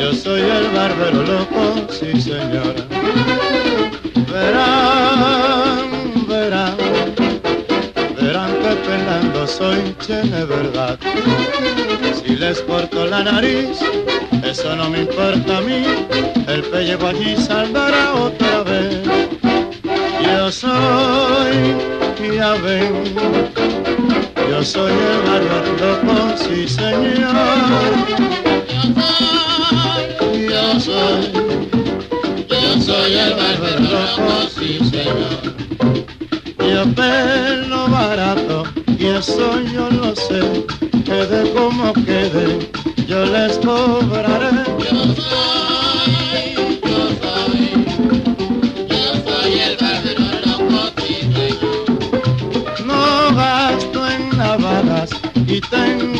yo 0.00 0.14
soy 0.14 0.40
el 0.40 0.68
barbero 0.74 1.22
loco, 1.22 1.86
sí 1.90 2.18
señora. 2.18 2.86
Verán, 4.32 5.90
verán, 6.26 6.76
verán 8.18 8.52
que 8.62 8.74
pelando 8.88 9.46
soy 9.46 9.94
che 10.00 10.22
de 10.22 10.46
verdad. 10.46 10.98
Si 12.24 12.36
les 12.36 12.62
corto 12.62 13.04
la 13.04 13.24
nariz, 13.24 13.78
eso 14.42 14.74
no 14.74 14.88
me 14.88 15.00
importa 15.00 15.58
a 15.58 15.60
mí, 15.60 15.84
el 16.48 16.62
pellejo 16.62 17.08
allí 17.08 17.36
saldrá 17.36 18.14
otra 18.14 18.62
vez. 18.62 19.02
Yo 20.24 20.50
soy, 20.50 21.76
ya 22.34 22.54
ven, 22.54 23.61
yo 24.52 24.62
soy 24.62 24.92
el 24.92 25.24
loco, 25.80 26.36
sí 26.36 26.68
señor. 26.68 27.34
Yo 30.50 30.78
soy, 30.78 31.32
yo 32.50 32.82
soy 32.82 33.12
el 33.14 33.34
barbero 33.34 33.80
loco, 33.80 34.48
sí 34.54 34.78
señor. 34.90 35.54
Yo 36.58 36.84
pelo 36.94 37.88
barato 37.88 38.64
y 38.98 39.06
eso 39.06 39.58
yo 39.72 39.88
lo 39.90 40.14
sé, 40.14 40.42
quede 41.06 41.50
como 41.54 41.94
quede, 41.94 42.68
yo 43.08 43.24
les 43.24 43.56
cobraré. 43.56 44.50
Yo 44.78 45.14
soy, 45.14 45.71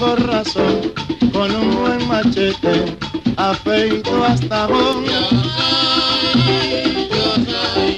tengo 0.02 0.16
razón, 0.16 0.92
con 1.32 1.54
un 1.54 1.80
buen 1.80 2.08
machete 2.08 2.96
afeito 3.36 4.24
hasta 4.24 4.64
abajo. 4.64 5.02
Yo 5.06 5.20
soy, 5.30 7.08
yo 7.10 7.26
soy, 7.46 7.92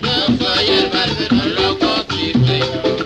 yo 0.00 0.16
soy 0.38 0.66
el 0.78 0.86
barbero 0.90 1.44
loco, 1.60 1.88
señor. 2.10 2.96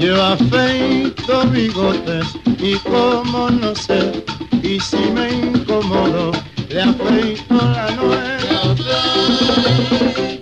Yo 0.00 0.24
afeito 0.24 1.44
bigotes 1.50 2.26
y 2.58 2.74
como 2.76 3.50
no 3.50 3.74
sé, 3.74 4.24
y 4.62 4.80
si 4.80 4.96
me 4.96 5.30
incomodo, 5.30 6.32
le 6.70 6.82
afeito 6.82 7.54
la 7.54 7.90
nuez. 7.96 8.48
Yo 8.50 8.76
soy, 8.76 10.37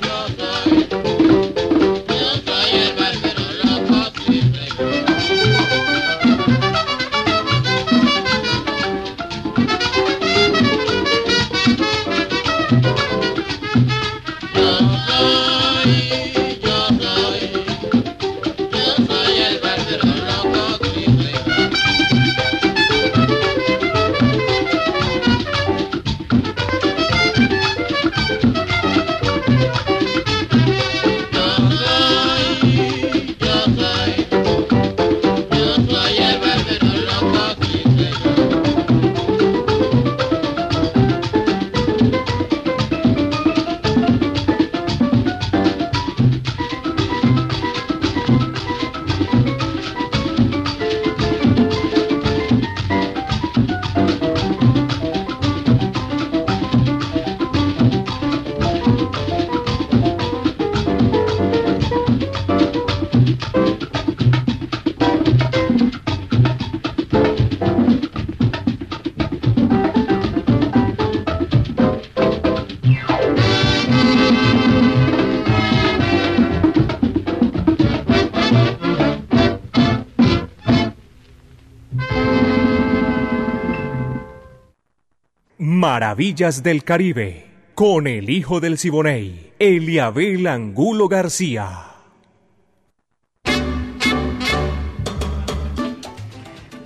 Maravillas 86.16 86.62
del 86.62 86.82
Caribe, 86.82 87.44
con 87.74 88.06
el 88.06 88.30
hijo 88.30 88.58
del 88.58 88.78
Siboney, 88.78 89.52
Eliabel 89.58 90.46
Angulo 90.46 91.08
García. 91.08 91.88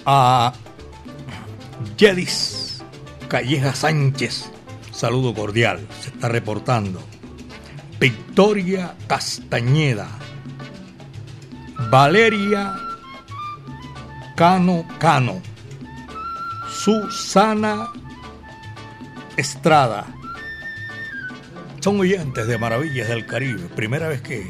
a 0.05 0.53
Yedis 1.97 2.83
Calleja 3.29 3.73
Sánchez. 3.73 4.51
Saludo 4.91 5.33
cordial, 5.33 5.79
se 6.01 6.09
está 6.09 6.29
reportando. 6.29 7.01
Victoria 8.01 8.97
Castañeda. 9.07 10.09
Valeria 11.89 12.75
Cano 14.35 14.85
Cano. 14.99 15.41
Susana 16.69 17.93
Estrada. 19.41 20.05
son 21.81 21.99
oyentes 21.99 22.47
de 22.47 22.59
Maravillas 22.59 23.09
del 23.09 23.25
Caribe. 23.25 23.71
Primera 23.75 24.07
vez 24.07 24.21
que 24.21 24.47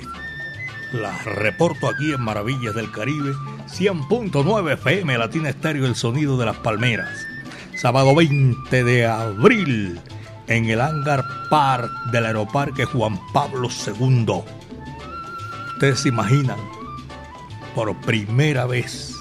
las 0.92 1.24
reporto 1.24 1.88
aquí 1.88 2.12
en 2.12 2.20
Maravillas 2.20 2.74
del 2.74 2.90
Caribe. 2.90 3.30
100.9 3.68 4.72
FM 4.72 5.16
Latina 5.16 5.48
Estéreo, 5.48 5.86
el 5.86 5.94
sonido 5.94 6.36
de 6.38 6.46
las 6.46 6.56
palmeras. 6.56 7.24
Sábado 7.76 8.16
20 8.16 8.82
de 8.82 9.06
abril 9.06 10.00
en 10.48 10.64
el 10.64 10.80
Hangar 10.80 11.24
Park 11.48 11.88
del 12.10 12.26
Aeroparque 12.26 12.84
Juan 12.84 13.16
Pablo 13.32 13.68
II. 13.86 14.42
Ustedes 15.74 16.00
se 16.00 16.08
imaginan, 16.08 16.58
por 17.76 17.96
primera 18.00 18.66
vez 18.66 19.19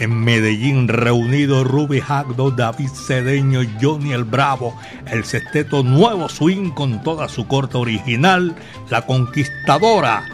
en 0.00 0.18
Medellín 0.18 0.88
reunido 0.88 1.62
Ruby 1.62 2.02
Hagdo, 2.06 2.50
David 2.50 2.88
Cedeño, 2.88 3.60
Johnny 3.80 4.12
el 4.12 4.24
Bravo, 4.24 4.74
el 5.06 5.24
sexteto 5.24 5.82
Nuevo 5.82 6.28
Swing 6.28 6.70
con 6.70 7.02
toda 7.02 7.28
su 7.28 7.46
corte 7.46 7.76
original, 7.76 8.56
La 8.88 9.02
Conquistadora, 9.02 10.24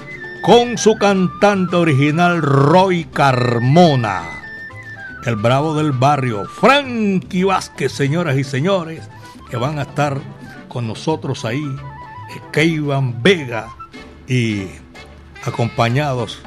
con 0.42 0.78
su 0.78 0.96
cantante 0.96 1.74
original 1.74 2.40
Roy 2.40 3.06
Carmona, 3.06 4.22
el 5.24 5.34
Bravo 5.34 5.74
del 5.74 5.90
Barrio, 5.90 6.44
Frankie 6.44 7.42
Vázquez, 7.42 7.90
señoras 7.90 8.38
y 8.38 8.44
señores, 8.44 9.10
que 9.50 9.56
van 9.56 9.80
a 9.80 9.82
estar 9.82 10.20
con 10.68 10.86
nosotros 10.86 11.44
ahí, 11.44 11.76
Keivan 12.52 13.20
Vega 13.20 13.68
y 14.28 14.66
acompañados 15.44 16.38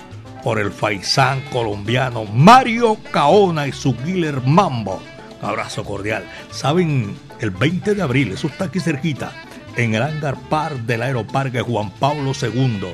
por 0.44 0.60
el 0.60 0.72
faisán 0.72 1.42
colombiano 1.52 2.26
Mario 2.26 2.98
Caona 3.12 3.68
y 3.68 3.72
su 3.72 3.96
killer 3.96 4.42
Mambo. 4.42 5.02
Abrazo 5.42 5.84
cordial. 5.84 6.26
Saben, 6.52 7.18
el 7.40 7.52
20 7.52 7.96
de 7.96 8.02
abril, 8.02 8.32
eso 8.32 8.48
está 8.48 8.66
aquí 8.66 8.80
cerquita, 8.80 9.32
en 9.76 9.96
el 9.96 10.02
hangar 10.02 10.38
par 10.50 10.76
del 10.82 11.02
Aeroparque 11.02 11.62
Juan 11.62 11.92
Pablo 11.92 12.34
II. 12.42 12.88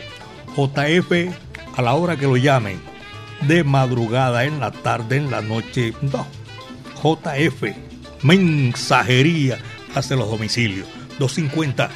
JF 0.56 1.12
a 1.76 1.82
la 1.82 1.94
hora 1.96 2.16
que 2.16 2.26
lo 2.26 2.38
llamen, 2.38 2.80
de 3.42 3.64
madrugada, 3.64 4.46
en 4.46 4.60
la 4.60 4.72
tarde, 4.72 5.18
en 5.18 5.30
la 5.30 5.42
noche, 5.42 5.94
no. 6.02 6.26
JF, 7.02 7.76
mensajería, 8.24 9.60
hace 9.94 10.16
los 10.16 10.30
domicilios. 10.30 10.88
2.50, 11.20 11.90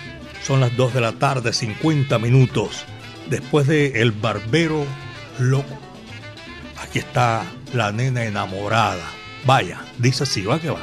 son 0.44 0.60
las 0.60 0.76
2 0.76 0.94
de 0.94 1.02
la 1.02 1.14
tarde, 1.14 1.54
50 1.54 2.20
minutos. 2.20 2.86
Después 3.30 3.68
de 3.68 4.02
El 4.02 4.12
Barbero 4.12 4.86
loco. 5.40 5.78
Aquí 6.82 7.00
está 7.00 7.44
la 7.74 7.92
nena 7.92 8.24
enamorada. 8.24 9.06
Vaya, 9.46 9.80
dice 9.98 10.24
así, 10.24 10.44
va 10.44 10.60
que 10.60 10.70
va. 10.70 10.80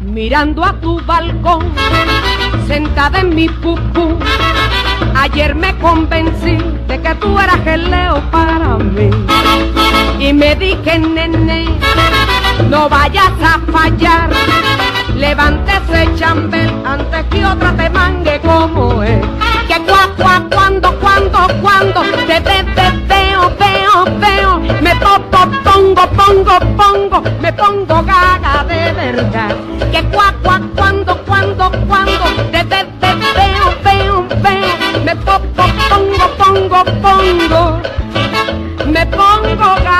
Mirando 0.00 0.64
a 0.64 0.72
tu 0.80 1.00
balcón, 1.04 1.72
sentada 2.66 3.20
en 3.20 3.34
mi 3.34 3.48
pupú, 3.48 4.18
ayer 5.14 5.54
me 5.54 5.76
convencí 5.78 6.56
de 6.88 7.00
que 7.00 7.14
tú 7.16 7.38
eras 7.38 7.66
el 7.66 7.90
leo 7.90 8.22
para 8.30 8.76
mí. 8.78 9.10
Y 10.18 10.32
me 10.32 10.56
dije, 10.56 10.98
nene, 10.98 11.66
no 12.70 12.88
vayas 12.88 13.32
a 13.42 13.58
fallar. 13.72 14.30
Levántese 15.14 16.08
chambel 16.16 16.70
antes 16.84 17.24
que 17.30 17.44
otra 17.44 17.72
te 17.76 17.88
mangue 17.90 18.40
como 18.40 19.02
es. 19.02 19.20
Que 19.68 19.80
cuá, 19.82 20.08
cuá, 20.16 20.42
cuando, 20.52 20.92
cuando, 21.00 21.38
cuando 21.62 22.02
te 22.26 22.40
ve, 22.40 22.62
ve, 22.62 22.90
veo, 23.08 23.52
veo, 23.58 24.04
veo. 24.20 24.60
Me 24.80 24.94
popo, 24.96 25.38
pongo, 25.64 26.06
pongo, 26.10 26.58
pongo, 26.76 27.22
me 27.40 27.52
pongo 27.52 28.02
gaga 28.02 28.64
de 28.64 28.92
verdad. 28.92 29.56
Que 29.90 30.02
cuá, 30.04 30.34
cuá, 30.42 30.60
cuando, 30.76 31.16
cuando, 31.24 31.70
cuando 31.88 32.24
te 32.52 32.62
ve, 32.64 32.86
ve, 33.00 33.14
veo, 33.38 33.66
veo, 33.84 34.26
veo. 34.42 35.04
Me 35.04 35.16
popo, 35.16 35.64
pongo, 35.88 36.26
pongo, 36.38 36.84
pongo, 37.02 37.80
me 38.86 39.06
pongo 39.06 39.74
gaga 39.82 39.95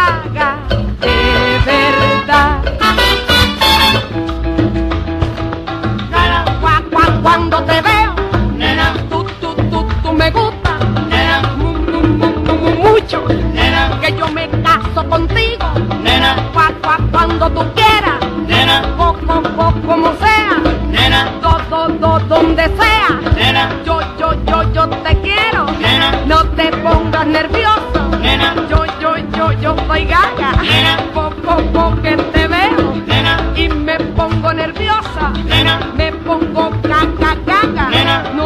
cuando 17.47 17.62
tú 17.62 17.74
quieras, 17.74 18.18
nena, 18.47 18.82
po, 18.97 19.12
po, 19.12 19.40
po, 19.40 19.72
como 19.86 20.12
sea, 20.16 20.59
nena, 20.90 21.30
do, 21.40 21.59
do, 21.70 21.88
do, 21.99 22.18
donde 22.26 22.64
sea, 22.76 23.20
nena, 23.36 23.70
yo, 23.84 24.01
yo, 24.18 24.32
yo, 24.47 24.72
yo 24.72 24.88
te 24.88 25.20
quiero, 25.20 25.66
nena, 25.78 26.22
no 26.26 26.44
te 26.57 26.72
pongas 26.78 27.26
nervioso, 27.26 28.09
nena, 28.20 28.55
yo, 28.68 28.84
yo, 29.01 29.16
yo, 29.36 29.53
yo 29.53 29.76
soy 29.86 30.07
gaga, 30.07 30.53
nena, 30.61 30.97
po, 31.14 31.30
po, 31.44 31.57
po, 31.72 32.03
que 32.03 32.16
te 32.16 32.49
veo, 32.49 32.94
nena, 33.07 33.38
y 33.55 33.68
me 33.68 33.97
pongo 34.16 34.53
nerviosa, 34.53 35.30
nena, 35.44 35.80
me 35.97 36.11
pongo 36.12 36.70
caca, 36.82 37.36
caca, 37.47 37.88
nena, 37.90 38.24
no, 38.34 38.45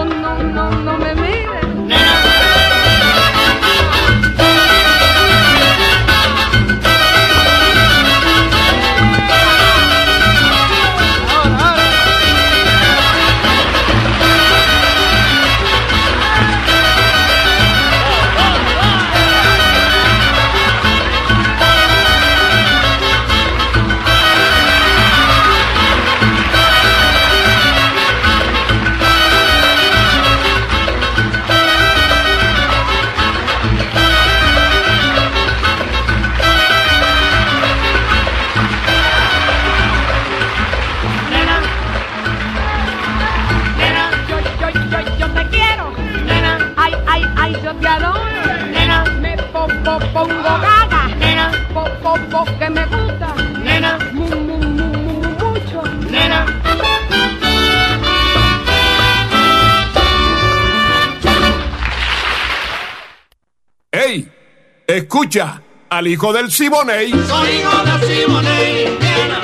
Escucha 65.12 65.61
al 65.88 66.06
hijo 66.06 66.32
del 66.32 66.52
Siboney. 66.52 67.11
Soy 67.11 67.48
hijo 67.48 67.82
de 67.82 68.06
Simonei, 68.06 68.86
Indiana. 68.86 69.40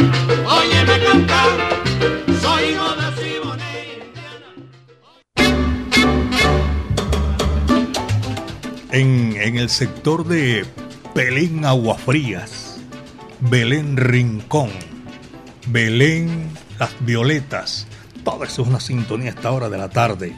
Óyeme 0.48 1.04
cantar. 1.04 1.58
Soy 2.40 2.62
hijo 2.66 2.94
de 2.94 3.06
Simonei. 3.20 4.12
En, 8.92 9.36
en 9.36 9.56
el 9.56 9.68
sector 9.68 10.24
de 10.24 10.64
Belén 11.16 11.64
Aguafrías, 11.64 12.78
Belén 13.40 13.96
Rincón, 13.96 14.70
Belén 15.66 16.48
Las 16.78 16.94
Violetas, 17.00 17.88
todo 18.22 18.44
eso 18.44 18.62
es 18.62 18.68
una 18.68 18.78
sintonía 18.78 19.32
a 19.32 19.34
esta 19.34 19.50
hora 19.50 19.68
de 19.68 19.78
la 19.78 19.88
tarde. 19.88 20.32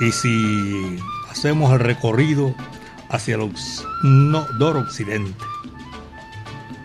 Y 0.00 0.10
si 0.10 0.98
hacemos 1.30 1.72
el 1.72 1.78
recorrido 1.78 2.56
hacia 3.10 3.36
el 3.36 3.52
noroccidente, 4.02 5.44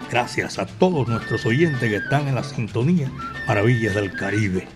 gracias 0.10 0.60
a 0.60 0.66
todos 0.66 1.08
nuestros 1.08 1.46
oyentes 1.46 1.90
que 1.90 1.98
están 1.98 2.28
en 2.28 2.36
la 2.36 2.44
sintonía 2.44 3.12
Maravillas 3.48 3.96
del 3.96 4.14
Caribe. 4.16 4.68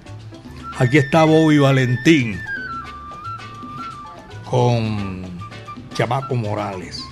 Aquí 0.80 0.98
está 0.98 1.24
Bobby 1.24 1.58
Valentín 1.58 2.40
con 4.50 5.26
Chamaco 5.94 6.36
Morales. 6.36 7.04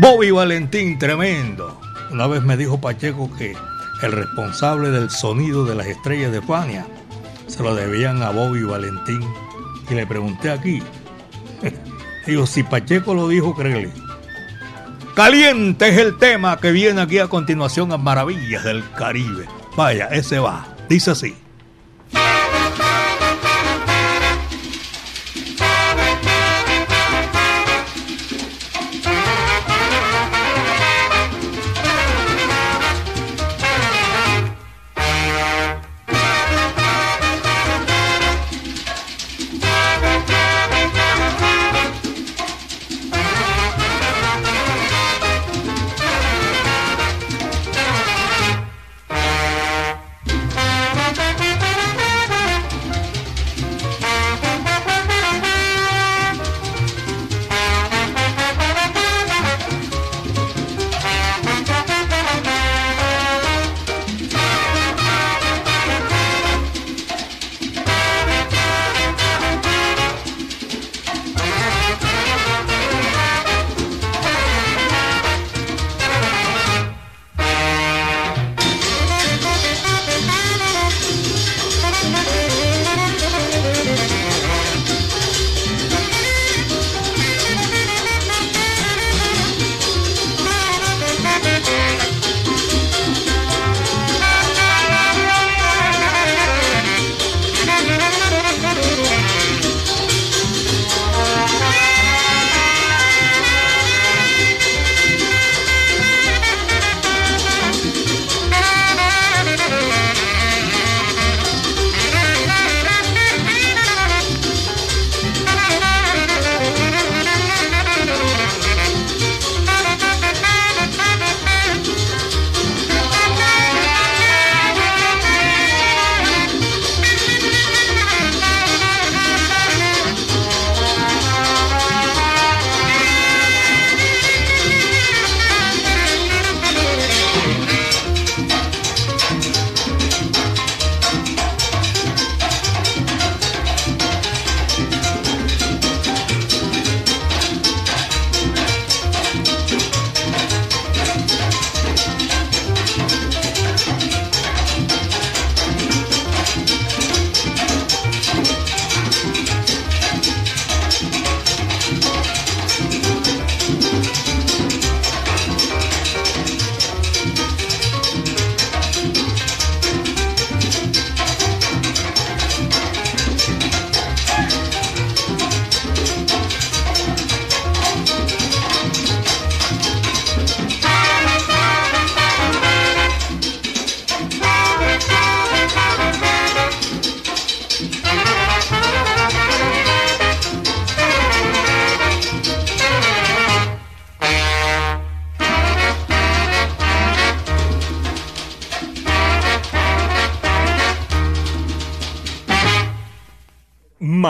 Bobby 0.00 0.30
Valentín, 0.30 0.98
tremendo. 0.98 1.80
Una 2.10 2.26
vez 2.26 2.42
me 2.42 2.56
dijo 2.56 2.80
Pacheco 2.80 3.30
que 3.36 3.56
el 4.02 4.12
responsable 4.12 4.90
del 4.90 5.10
sonido 5.10 5.64
de 5.64 5.74
las 5.74 5.86
estrellas 5.86 6.32
de 6.32 6.42
Fania 6.42 6.86
se 7.46 7.62
lo 7.62 7.74
debían 7.74 8.22
a 8.22 8.30
Bobby 8.30 8.62
Valentín. 8.62 9.20
Y 9.90 9.94
le 9.94 10.06
pregunté 10.06 10.50
aquí. 10.50 10.82
Digo, 12.26 12.46
si 12.46 12.62
Pacheco 12.62 13.14
lo 13.14 13.28
dijo, 13.28 13.54
créele. 13.54 13.92
Caliente 15.14 15.88
es 15.88 15.98
el 15.98 16.18
tema 16.18 16.58
que 16.58 16.72
viene 16.72 17.00
aquí 17.00 17.18
a 17.18 17.28
continuación 17.28 17.92
a 17.92 17.96
Maravillas 17.96 18.64
del 18.64 18.84
Caribe. 18.92 19.46
Vaya, 19.76 20.06
ese 20.06 20.38
va. 20.38 20.66
Dice 20.88 21.12
así. 21.12 21.36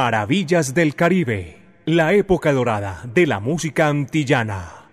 Maravillas 0.06 0.72
del 0.72 0.94
Caribe, 0.94 1.58
la 1.84 2.12
época 2.12 2.52
dorada 2.52 3.02
de 3.12 3.26
la 3.26 3.40
música 3.40 3.88
antillana. 3.88 4.86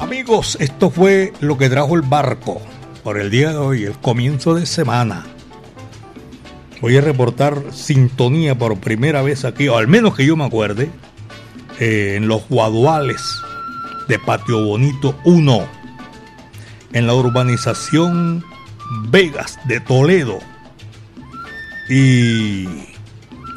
Amigos, 0.00 0.56
esto 0.58 0.90
fue 0.90 1.32
lo 1.38 1.56
que 1.56 1.70
trajo 1.70 1.94
el 1.94 2.02
barco 2.02 2.60
por 3.04 3.16
el 3.16 3.30
día 3.30 3.50
de 3.50 3.58
hoy, 3.58 3.84
el 3.84 3.92
comienzo 3.92 4.56
de 4.56 4.66
semana. 4.66 5.24
Voy 6.80 6.96
a 6.96 7.00
reportar 7.00 7.62
sintonía 7.70 8.58
por 8.58 8.80
primera 8.80 9.22
vez 9.22 9.44
aquí, 9.44 9.68
o 9.68 9.76
al 9.76 9.86
menos 9.86 10.16
que 10.16 10.26
yo 10.26 10.34
me 10.34 10.46
acuerde, 10.46 10.90
eh, 11.78 12.14
en 12.16 12.26
los 12.26 12.48
guaduales 12.48 13.22
de 14.08 14.18
Patio 14.18 14.64
Bonito 14.64 15.16
1, 15.22 15.68
en 16.94 17.06
la 17.06 17.14
urbanización 17.14 18.42
Vegas 19.12 19.60
de 19.68 19.78
Toledo 19.78 20.40
y 21.88 22.66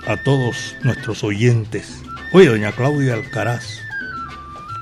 a 0.08 0.18
todos 0.24 0.76
nuestros 0.84 1.24
oyentes. 1.24 2.02
Oye, 2.34 2.48
doña 2.48 2.72
Claudia 2.72 3.14
Alcaraz, 3.14 3.80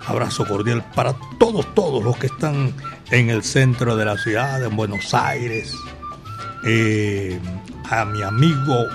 abrazo 0.05 0.45
cordial 0.47 0.83
para 0.93 1.15
todos, 1.39 1.73
todos 1.73 2.03
los 2.03 2.17
que 2.17 2.27
están 2.27 2.73
en 3.11 3.29
el 3.29 3.43
centro 3.43 3.95
de 3.95 4.05
la 4.05 4.17
ciudad, 4.17 4.63
en 4.63 4.75
Buenos 4.75 5.13
Aires. 5.13 5.73
Eh, 6.65 7.39
a 7.89 8.05
mi 8.05 8.21
amigo 8.21 8.85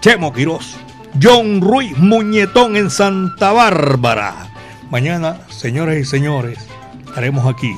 Chemo 0.00 0.32
Quirós, 0.32 0.76
John 1.22 1.60
Ruiz 1.60 1.96
Muñetón 1.98 2.76
en 2.76 2.90
Santa 2.90 3.52
Bárbara. 3.52 4.52
Mañana, 4.90 5.38
señores 5.48 6.00
y 6.00 6.04
señores, 6.10 6.58
estaremos 7.06 7.46
aquí. 7.46 7.76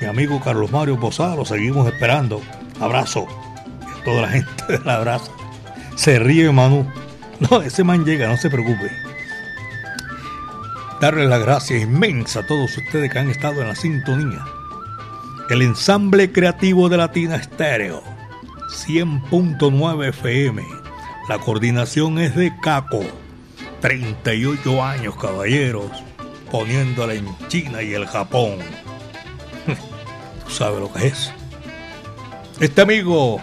Mi 0.00 0.06
amigo 0.06 0.40
Carlos 0.40 0.72
Mario 0.72 0.98
Posada, 0.98 1.36
lo 1.36 1.44
seguimos 1.44 1.86
esperando. 1.86 2.40
Abrazo 2.80 3.26
toda 4.04 4.22
la 4.22 4.28
gente 4.28 4.64
de 4.68 4.78
la 4.84 4.96
abraza. 4.96 5.30
Se 5.96 6.18
ríe 6.18 6.50
Manu. 6.50 6.90
No, 7.50 7.60
ese 7.62 7.82
man 7.82 8.04
llega, 8.04 8.28
no 8.28 8.36
se 8.36 8.50
preocupe. 8.50 8.90
Darle 11.00 11.26
la 11.26 11.38
gracia 11.38 11.78
inmensa 11.78 12.40
a 12.40 12.46
todos 12.46 12.76
ustedes 12.76 13.10
que 13.10 13.18
han 13.18 13.30
estado 13.30 13.62
en 13.62 13.68
la 13.68 13.74
sintonía. 13.74 14.44
El 15.50 15.62
ensamble 15.62 16.30
creativo 16.30 16.88
de 16.88 16.96
Latina 16.96 17.36
Estéreo, 17.36 18.02
100.9 18.86 20.08
FM. 20.10 20.62
La 21.28 21.38
coordinación 21.38 22.18
es 22.18 22.36
de 22.36 22.52
Caco. 22.62 23.02
38 23.80 24.84
años, 24.84 25.16
caballeros, 25.16 25.90
poniéndola 26.52 27.14
en 27.14 27.26
China 27.48 27.82
y 27.82 27.94
el 27.94 28.06
Japón. 28.06 28.58
Tú 30.44 30.50
sabes 30.50 30.78
lo 30.78 30.92
que 30.92 31.08
es. 31.08 31.32
Este 32.60 32.82
amigo 32.82 33.40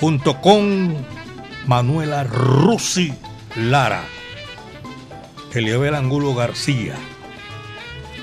junto 0.00 0.40
con 0.40 0.96
Manuela 1.66 2.24
Rusi 2.24 3.12
Lara, 3.54 4.02
Eliabel 5.52 5.94
Angulo 5.94 6.34
García. 6.34 6.94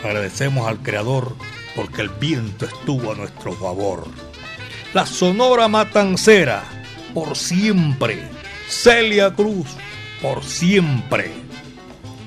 Agradecemos 0.04 0.68
al 0.68 0.80
Creador 0.80 1.36
porque 1.76 2.02
el 2.02 2.10
viento 2.10 2.66
estuvo 2.66 3.12
a 3.12 3.16
nuestro 3.16 3.54
favor. 3.54 4.08
La 4.94 5.06
Sonora 5.06 5.68
Matancera, 5.68 6.64
por 7.14 7.38
siempre. 7.38 8.28
Celia 8.68 9.34
Cruz, 9.34 9.68
por 10.22 10.44
siempre. 10.44 11.32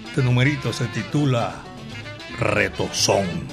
Este 0.08 0.22
numerito 0.22 0.72
se 0.72 0.86
titula 0.86 1.56
Retozón. 2.38 3.48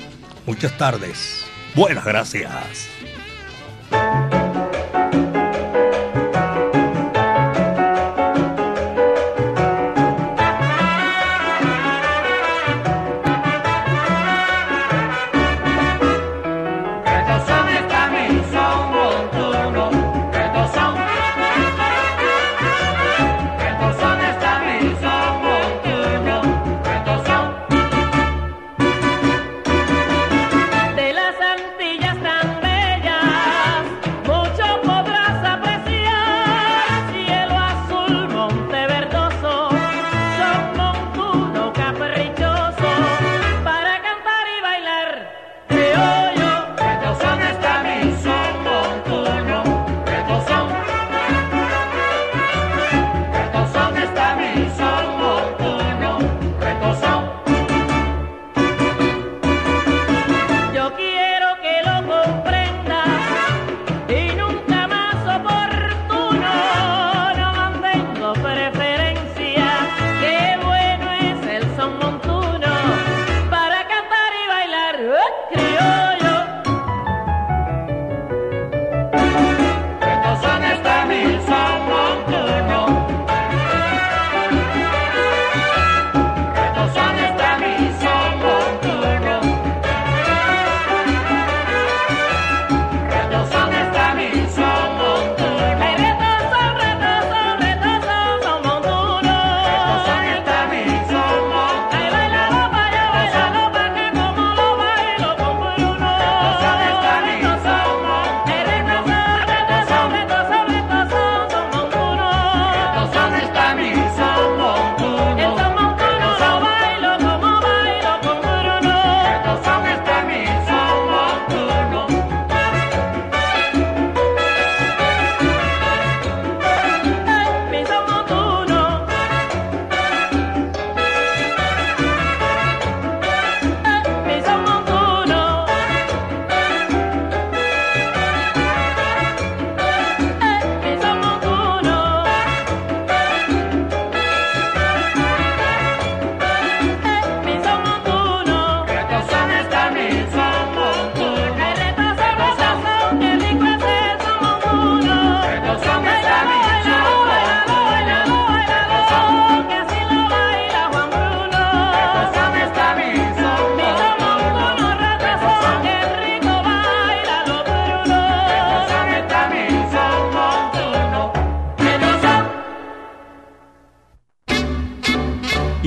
Muchas 0.45 0.77
tardes. 0.77 1.45
Buenas 1.73 2.05
gracias. 2.05 2.87